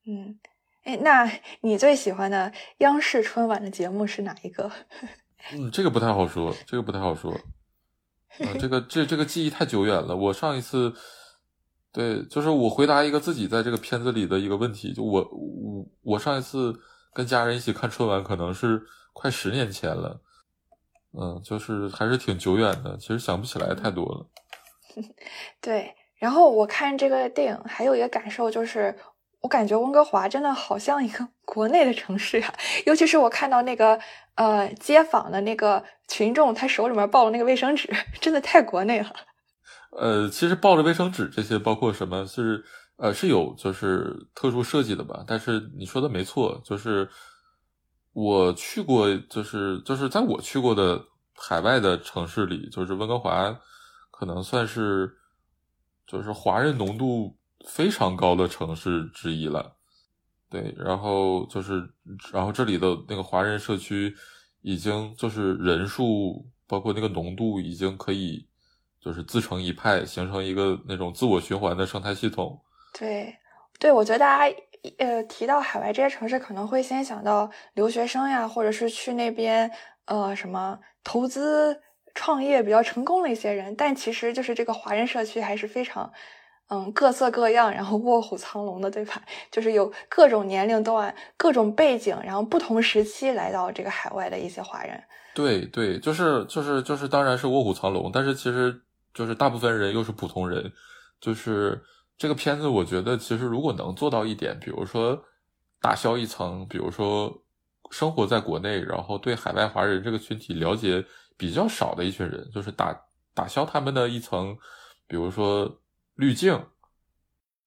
[0.07, 0.38] 嗯，
[0.84, 1.28] 哎，那
[1.62, 4.70] 你最喜欢的央视春晚的节目是哪一个？
[5.53, 7.32] 嗯，这个不太好说，这个不太好说。
[8.38, 10.14] 嗯，这个这这个记忆太久远了。
[10.14, 10.94] 我上一次，
[11.97, 16.78] 对，就是我回答一个自己在这个片子里的一个问题，就我我我上一次
[17.14, 18.82] 跟家人一起看春晚，可能是。
[19.18, 20.20] 快十年前了，
[21.18, 24.26] 嗯，就是还是挺久远的，其实想不起来太多了。
[25.59, 28.94] 对，然后我看这个电影还有一个感受就是，
[29.40, 33.99] 我感觉温哥华真的好像一个 国内的城市呀，尤其是我看到那个
[34.34, 37.88] 呃街坊的那个群众，他手里面抱的那个卫生纸，
[38.20, 39.11] 真的太国内了。
[39.91, 42.64] 呃，其实抱着卫生纸这些，包括什么是
[42.97, 45.24] 呃是有就是特殊设计的吧？
[45.26, 47.09] 但是你说的没错，就是。
[48.18, 53.55] 我去过，就是就是在我去过的海外的城市里，就是温哥华，
[54.11, 55.14] 可能算是
[56.07, 57.37] 就是华人浓度
[57.68, 59.76] 非常高的城市之一了。
[60.49, 61.87] 对，然后就是
[62.32, 64.16] 然后这里的那个华人社区
[64.62, 68.49] 已经就是人数包括那个浓度已经可以
[69.07, 72.61] 就是自成一派，形成一个那种自我循环的生态系统。
[72.98, 73.32] 对，
[73.78, 74.57] 对，我觉得大家
[74.98, 79.70] 呃提到海外这些城市，可能会先想到留学生呀，或者是去那边
[80.07, 81.80] 呃什么投资
[82.16, 86.12] 创业比较成功的一些人，但其实就是这个华人社区还是非常。
[86.68, 89.22] 嗯，各色各样，然后卧虎藏龙的，对吧？
[89.52, 95.00] 就是有各种年龄段、各种背景，然后不同时期来到这个海外的一些华人。
[95.32, 98.74] 对对，就是就是就是，当然是卧虎藏龙，但是其实
[99.16, 100.72] 就是大部分人又是普通人。
[101.20, 101.82] 就是
[102.16, 105.20] 这个片子，我觉得其实如果能做到一点，比如说
[105.80, 107.36] 打消一层，比如说
[107.90, 111.04] 生活在国内，然后对海外华人这个群体了解
[111.36, 112.94] 比较少的一群人，就是打
[113.34, 114.56] 打消他们的一层，
[115.08, 115.80] 比如说。
[116.18, 116.58] 滤镜，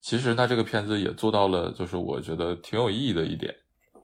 [0.02, 3.56] 其实那这个片子也做到了，就是我觉得挺有意义的一点。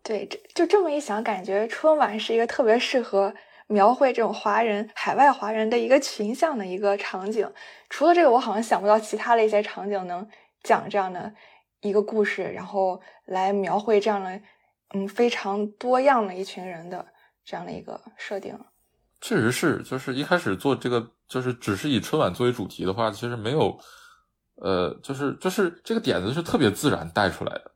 [0.04, 3.34] 对，这就这么一想，感觉春晚是一个特别适合
[3.68, 7.52] 描绘这种华人、海外华人的一个群像的一个场景。
[7.90, 10.28] 除了这个，我好像想不到其他的一些场景能
[10.64, 11.34] 讲这样的
[11.82, 14.42] 一个故事，然后来描绘这样的
[14.94, 17.06] 嗯非常多样的一群人的
[17.44, 18.58] 这样的一个设定。
[19.22, 23.80] 确实是，就是一开始做这个，就是只是以春晚作为主题的话，其实没有。
[24.58, 27.72] 呃，就是就是这个点子是特别自然带出来的，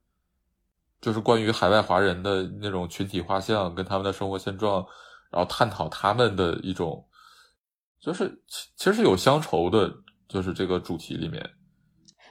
[1.02, 4.86] 就是关于海外华人的那种群体画像跟他们的生活现状，
[5.32, 7.08] 然后探讨他们的一种，
[8.00, 8.42] 就是
[8.76, 9.92] 其实是有乡愁的，
[10.28, 11.50] 就是这个主题里面。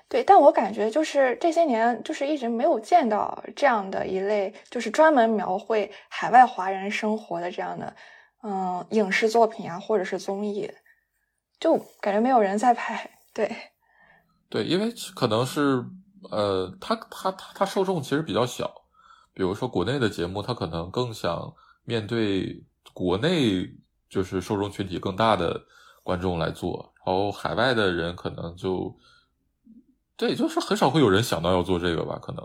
[0.09, 7.95] 对，但我感觉就是这些年就是一直没有见到这样的一类，就是专门描绘海外华人生活的这样的，
[8.43, 10.71] 嗯，影视作品啊，或者是综艺，
[11.61, 13.55] 就感觉没有人在拍，对。
[14.49, 15.85] 对，因为可能是，
[16.31, 18.73] 呃，他他他他受众其实比较小，
[19.35, 21.53] 比如说国内的节目，他可能更想
[21.85, 22.65] 面对
[22.99, 23.65] 国内
[24.11, 25.65] 就是受众群体更大的
[26.03, 28.93] 观众来做，然后海外的人可能就，
[30.17, 32.45] 对，就是很少会有人想到要做这个吧，可能。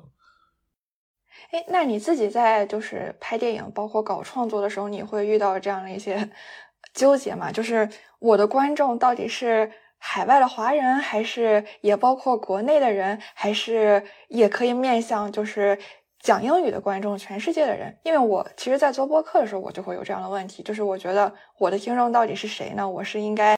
[1.50, 6.30] 哎，那你自己在就是拍电影，包括搞创作的时候，你会遇到这样的一些
[6.94, 7.52] 纠结吗？
[7.52, 7.90] 就是
[8.20, 9.72] 我的观众到底是？
[10.06, 15.80] 海外的华人，还是也包括国内的人，还是也可以面向就是
[16.24, 17.96] 讲英语的观众，全世界的人。
[18.04, 22.90] 因为我其实，在做播客的时候，我就会有这样的问题，就是我觉得我的听众到底是谁呢？
[22.90, 23.56] 我是应该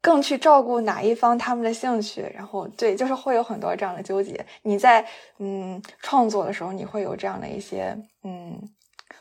[0.00, 2.22] 更去照顾哪一方他们的兴趣？
[2.34, 4.46] 然后，对，就是会有很多这样的纠结。
[4.62, 5.06] 你在
[5.38, 8.58] 嗯创作的时候，你会有这样的一些嗯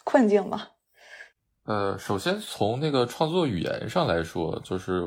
[0.05, 0.67] 困境吗？
[1.65, 5.03] 呃，首先从那个创作语言上来说，就是。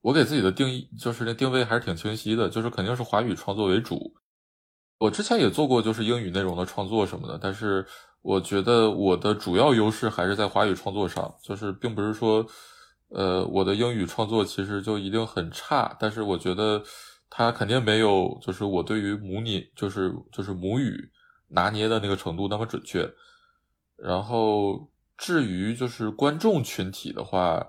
[0.00, 4.14] 我给自己的定义就是那定位还是挺清晰的，就是肯定是华语创作为主。
[4.98, 7.86] 我之前也做过就是英语内容的创作什么的，但是
[8.20, 12.44] 我觉得我的主要优势还是在华语创作上，就是并不是说，
[13.08, 16.82] 呃，我的英语创作其实就一定很差，但是我觉得
[17.30, 21.10] 它肯定没有就是我对于母语就是就是母语
[21.48, 23.08] 拿捏的那个程度那么准确。
[23.96, 27.66] 然后至于就是观众群体的话。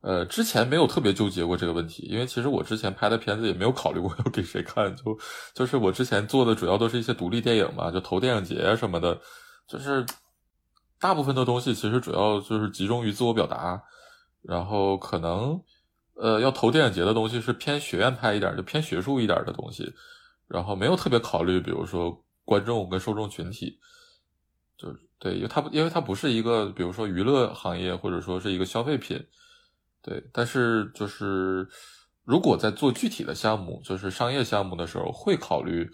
[0.00, 5.18] 呃，之前没有特别纠结过这个问题，因为其实我之前拍的片子也没有考虑过 要给谁看，就
[5.52, 9.20] 就是我之前做的主要都是一些独立电影嘛，就投电影节什么的，
[9.68, 10.06] 就是
[11.00, 13.82] 大部分的东西其实主要就是集中于自我表达，
[14.40, 15.60] 然后可能
[16.14, 19.92] 呃要投电影节的东西是偏学院派一点，就偏学术一点的东西，
[20.46, 23.76] 然后没有特别考虑，比如说观众跟受众群体，
[24.76, 29.20] 就是对，因为它因为它不是一个比如说娱乐行业或者说是一个消费品。
[30.08, 31.68] 对，但是就是
[32.24, 35.86] 如果在做具体的项目，就是商业项目的时候，会考虑，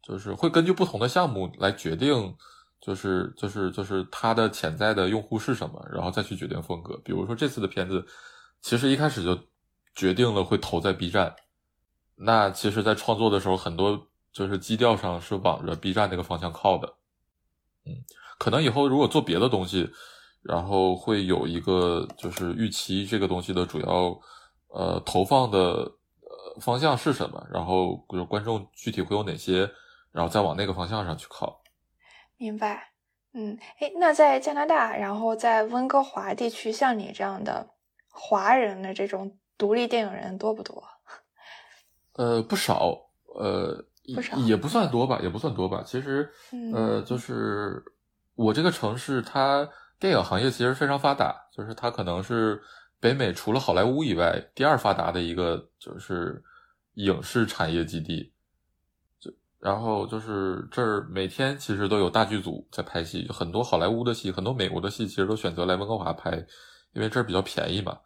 [0.00, 2.36] 就是会根据不同的项目来决定，
[2.80, 6.96] 就是就是就是它的潜在的用户是什么，然后再去决定风格。
[6.98, 8.06] 比如说这次的片子，
[8.62, 9.36] 其实一开始就
[9.96, 11.34] 决定了会投在 B 站，
[12.14, 16.94] 那其实，在创作的时候，很多就是基调上是往着 B 站那个方向靠的。
[17.86, 17.90] 嗯，
[18.38, 19.90] 可能以后如果做别的东西。
[20.48, 24.20] 然后会有一个就是预期这个东西的主要
[24.68, 29.68] 呃投放的呃方向是什么，然后就是观众具体会有哪些，
[30.12, 31.60] 然后再往那个方向上去靠。
[32.36, 32.92] 明白，
[33.32, 37.68] 嗯，哎，那在加拿大，然后在温哥华地区，像你这样的
[38.08, 40.84] 华人的这种独立电影人多不多？
[42.14, 43.84] 呃，不少，呃，
[44.14, 45.82] 不少也不算多吧，也不算多吧。
[45.84, 46.30] 其实，
[46.72, 47.82] 呃，就是
[48.36, 49.68] 我这个城市它。
[49.98, 52.60] 电影行业其实非常发达，就是它可能是
[53.00, 56.42] 北美除了好莱坞以外第二发达的一个就是
[56.94, 58.32] 影视产业基地。
[59.18, 66.32] 就然后就是这儿每天其实都有大剧组在拍戏，很多好莱坞的戏，很多美国的戏其实都选择来温哥华拍，
[66.92, 67.98] 因为这儿比较便宜嘛。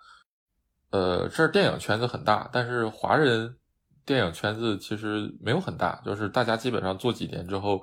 [0.90, 3.56] 呃，这儿电影圈子很大，但是华人
[4.04, 7.80] 电影圈子其实没有很大，就是大家基本上做几年之后，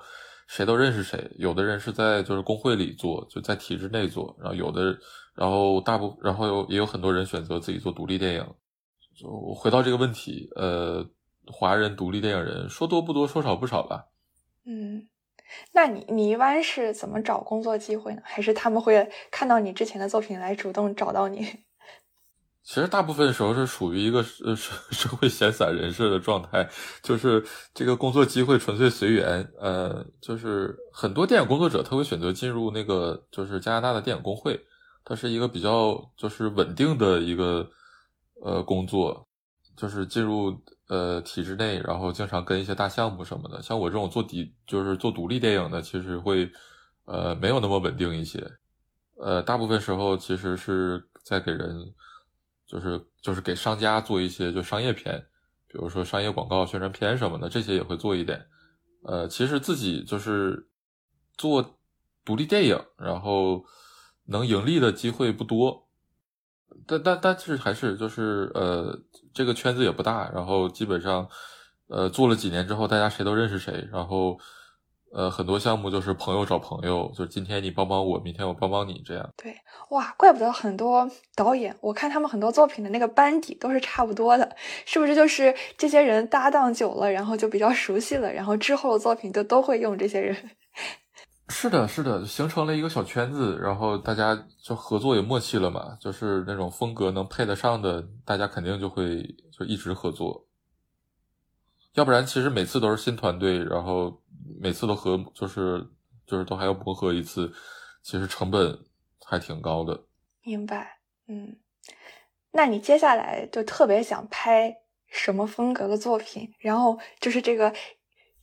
[0.47, 1.29] 谁都认识谁。
[1.37, 4.97] 有的人是在就是工会里做，就在体制内做，然后有的，
[5.35, 8.45] 然后大部，然后有也有很多人选择自己做独立电影。
[9.15, 11.05] 就回到这个问题，呃，
[11.47, 14.05] 华人独立电影人说多不多，说少不少吧。
[14.65, 15.07] 嗯，
[15.73, 18.21] 那你你一般是怎么找工作机会呢？
[18.23, 21.66] 还是他们会看到你之前的作品来主动找到你？
[22.67, 26.69] 其实大部分时候是属于一个呃社 社会闲散人士的状态，
[27.01, 27.41] 就是
[27.73, 29.49] 这个工作机会纯粹随缘。
[29.57, 34.59] 呃，就是很多电影工作者他会选择进入那个就是加拿大的电影工会，
[35.05, 37.65] 它是一个比较就是稳定的一个
[38.43, 39.25] 呃工作，
[39.77, 40.53] 就是进入
[40.89, 43.61] 呃体制内，然后经常跟一些大项目什么的。
[43.61, 46.51] 像我这种做底就是做独立电影的，其实会
[47.05, 48.45] 呃没有那么稳定一些。
[49.15, 51.93] 呃，大部分时候其实是在给人。
[52.67, 55.17] 就是就是给商家做一些就商业片，
[55.67, 58.45] 比如说商业广告、宣传片什么的，这些也会做一点。
[59.03, 60.67] 呃，其实自己就是
[61.37, 61.79] 做
[62.25, 63.63] 独立电影，然后
[64.25, 65.87] 能盈利的机会不多。
[66.85, 68.99] 但但但是还是就是呃，
[69.33, 71.27] 这个圈子也不大，然后基本上
[71.87, 74.37] 呃做了几年之后，大家谁都认识谁，然后。
[75.13, 79.29] 呃，很多项目就是朋友找朋友，就今天你帮帮我，明天我帮帮你，这样。
[79.37, 79.55] 对，
[79.89, 84.55] 哇，怪不得很多导演，我看他们很多作品的那个班底都是差不多的，
[84.85, 85.15] 是不是？
[85.15, 90.35] 就是这些人搭档久了，然后就比较熟悉了，然后之后的作品就都会用这些人。
[91.49, 99.23] 是的，是的，形成了一个小圈子，然后大家就合作也默契了嘛，就是那种风格能配得上的，大家肯定就会
[99.57, 100.45] 就一直合作。
[101.93, 104.21] 要不然，其实每次都是新团队，然后
[104.59, 105.85] 每次都合，就是
[106.25, 107.53] 就是都还要磨合一次，
[108.03, 108.77] 其实成本
[109.25, 110.05] 还挺高的。
[110.43, 111.57] 明白，嗯，
[112.51, 114.75] 那你接下来就特别想拍
[115.07, 116.53] 什么风格的作品？
[116.59, 117.73] 然后就是这个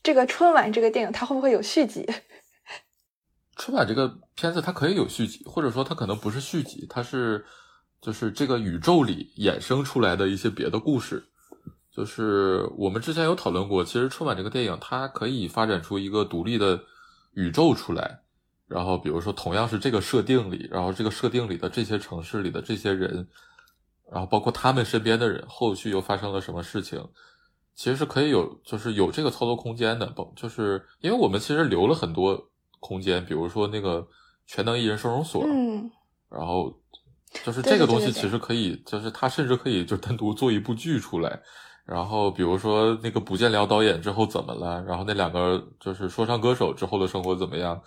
[0.03, 2.07] 这个春晚这个电影，它会不会有续集？
[3.57, 7.45] 春晚这个片子它可以有续集，或者说它可能不是续集，它是
[8.01, 11.31] 就是这个宇宙里衍生出来的一些别的故事。
[11.95, 16.82] 就是我们之前有讨论过，其实春晚这个电影它可以发展出一个独立的
[17.34, 18.18] 宇宙出来，
[18.66, 23.28] 然后比如说同样是这个设定里，然后这个设定里的这些城市里的这些人，
[24.11, 27.01] 然后包括他们身边的人，后续又发生了什么事情，
[27.76, 34.05] 其实是可以有，就是有这个操作空间的，不就是因为我们其实留了很多空间，比如说那个
[34.49, 35.88] 全能艺人收容所，嗯，
[36.28, 36.76] 然后
[37.45, 41.40] 就是这个东西其实可以，就是它甚至可以就单独做一部剧出来。
[41.87, 44.82] 然后，比如说那个卜建辽导演之后怎么了？
[44.85, 47.82] 然后那两个就是说唱歌手之后的生活怎么样？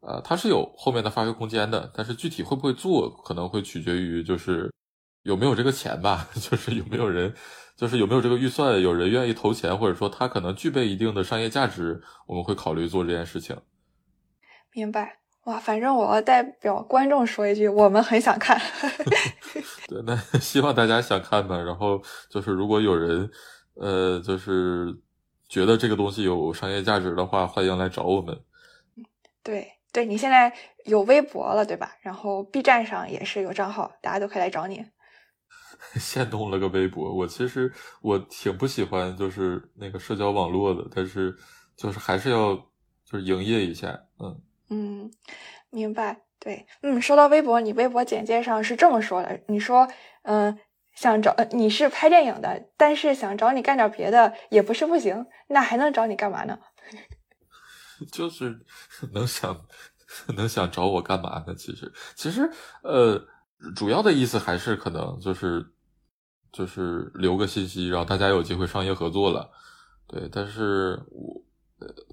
[0.00, 4.70] 呃，他是有后面的发挥空间的，但是具体会不会做，可能会取决于就是
[5.22, 7.34] 有没有这个钱吧， 就是有没有人，
[7.76, 13.56] 就是有没有这个预算，有人愿意投钱，或者说他可能具备一定的商业价值，我们会考虑做这件事情。
[14.72, 15.19] 明白。
[15.50, 18.56] 哇，反正我要代表观众说一句，我们很想看。
[19.88, 21.58] 对，那 希望大家想看吧。
[21.58, 23.28] 然后就是，如果有人，
[23.74, 24.96] 呃，就是
[25.48, 28.40] 觉得这个东西有商业价值的话，欢迎来找我们。
[29.42, 31.96] 对，对你现在有微博了，对吧？
[32.02, 34.86] 然后 B 站上也是有账号，大家都可以来找你。
[35.98, 37.72] 先弄了个微博，我其实
[38.02, 41.36] 我挺不喜欢就是那个社交网络的，但是
[41.76, 42.54] 就是还是要
[43.04, 44.40] 就是营业一下，嗯。
[44.70, 45.10] 嗯，
[45.70, 46.22] 明白。
[46.38, 49.86] 对，嗯，说到微博，你微博简介上是这么说的：你说，
[50.22, 50.58] 嗯，
[50.94, 56.58] 想找你是拍电影的，但是想找你干点别的也不是不行，那还能找你干嘛呢？
[58.10, 58.58] 就是
[59.12, 59.54] 能想
[60.34, 61.54] 能想找我干嘛呢？
[61.54, 62.50] 其实，其实，
[62.82, 63.22] 呃，
[63.76, 65.62] 主要的意思还是可能就是
[66.50, 69.50] 就是留个信息，然后大家有机会商业合作了。
[70.06, 71.42] 对，但是我。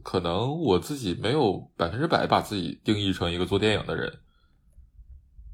[0.04, 4.20] 可能我自己没有百分之百把自己定义成一个做电影的人，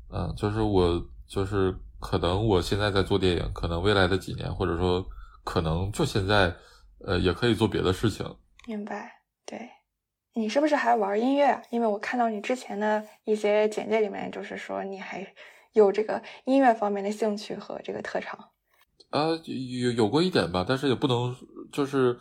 [0.09, 5.03] 嗯，就是我就是可能我现在在做电影，可能未来的几年，或者说
[5.43, 6.55] 可能就现在，
[6.99, 8.23] 呃，也可以做别的事情。
[8.67, 9.69] 明白，对，
[10.33, 11.61] 你是不是还玩音乐？
[11.71, 15.27] 因为我看到你之前的一些简介里面，就是说你还
[15.71, 18.49] 有这个音乐方面的兴趣和这个特长。
[19.09, 21.35] 呃，有有过一点吧，但是也不能
[21.71, 22.19] 就是。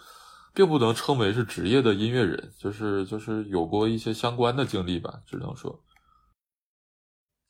[0.55, 5.81] 并不能称为是职业的音乐人，就是就是有过一些相关的经历吧，只能说。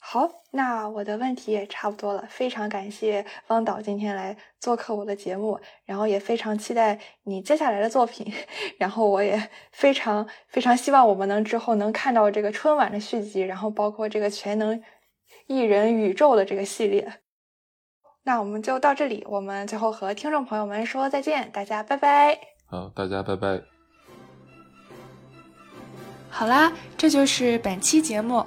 [0.05, 8.31] 好，那我的问题也差不多了，非常感谢汪导今天来做客我的节目，然后也非常期待你接下来的作品，
[8.79, 14.83] 然后我也非常非常希望我们能之后能看到这个春晚的续集，然后包括这个全能
[15.47, 17.21] 艺人宇宙的这个系列。
[18.25, 22.52] 那我们就到这里，我们最后和听众朋友们说再见，大家拜拜。
[22.73, 23.61] 好，大家拜拜。
[26.31, 28.47] 好啦，这就是本期节目。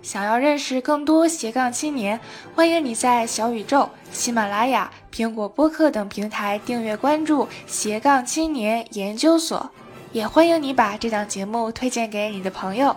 [0.00, 2.18] 想要认识更多斜杠青年，
[2.54, 9.70] 欢迎你在小宇宙、喜马拉雅、苹果播客等平台订阅关注斜杠青年研究所，
[10.10, 12.96] 也欢迎你把这档节目推荐给你的朋友。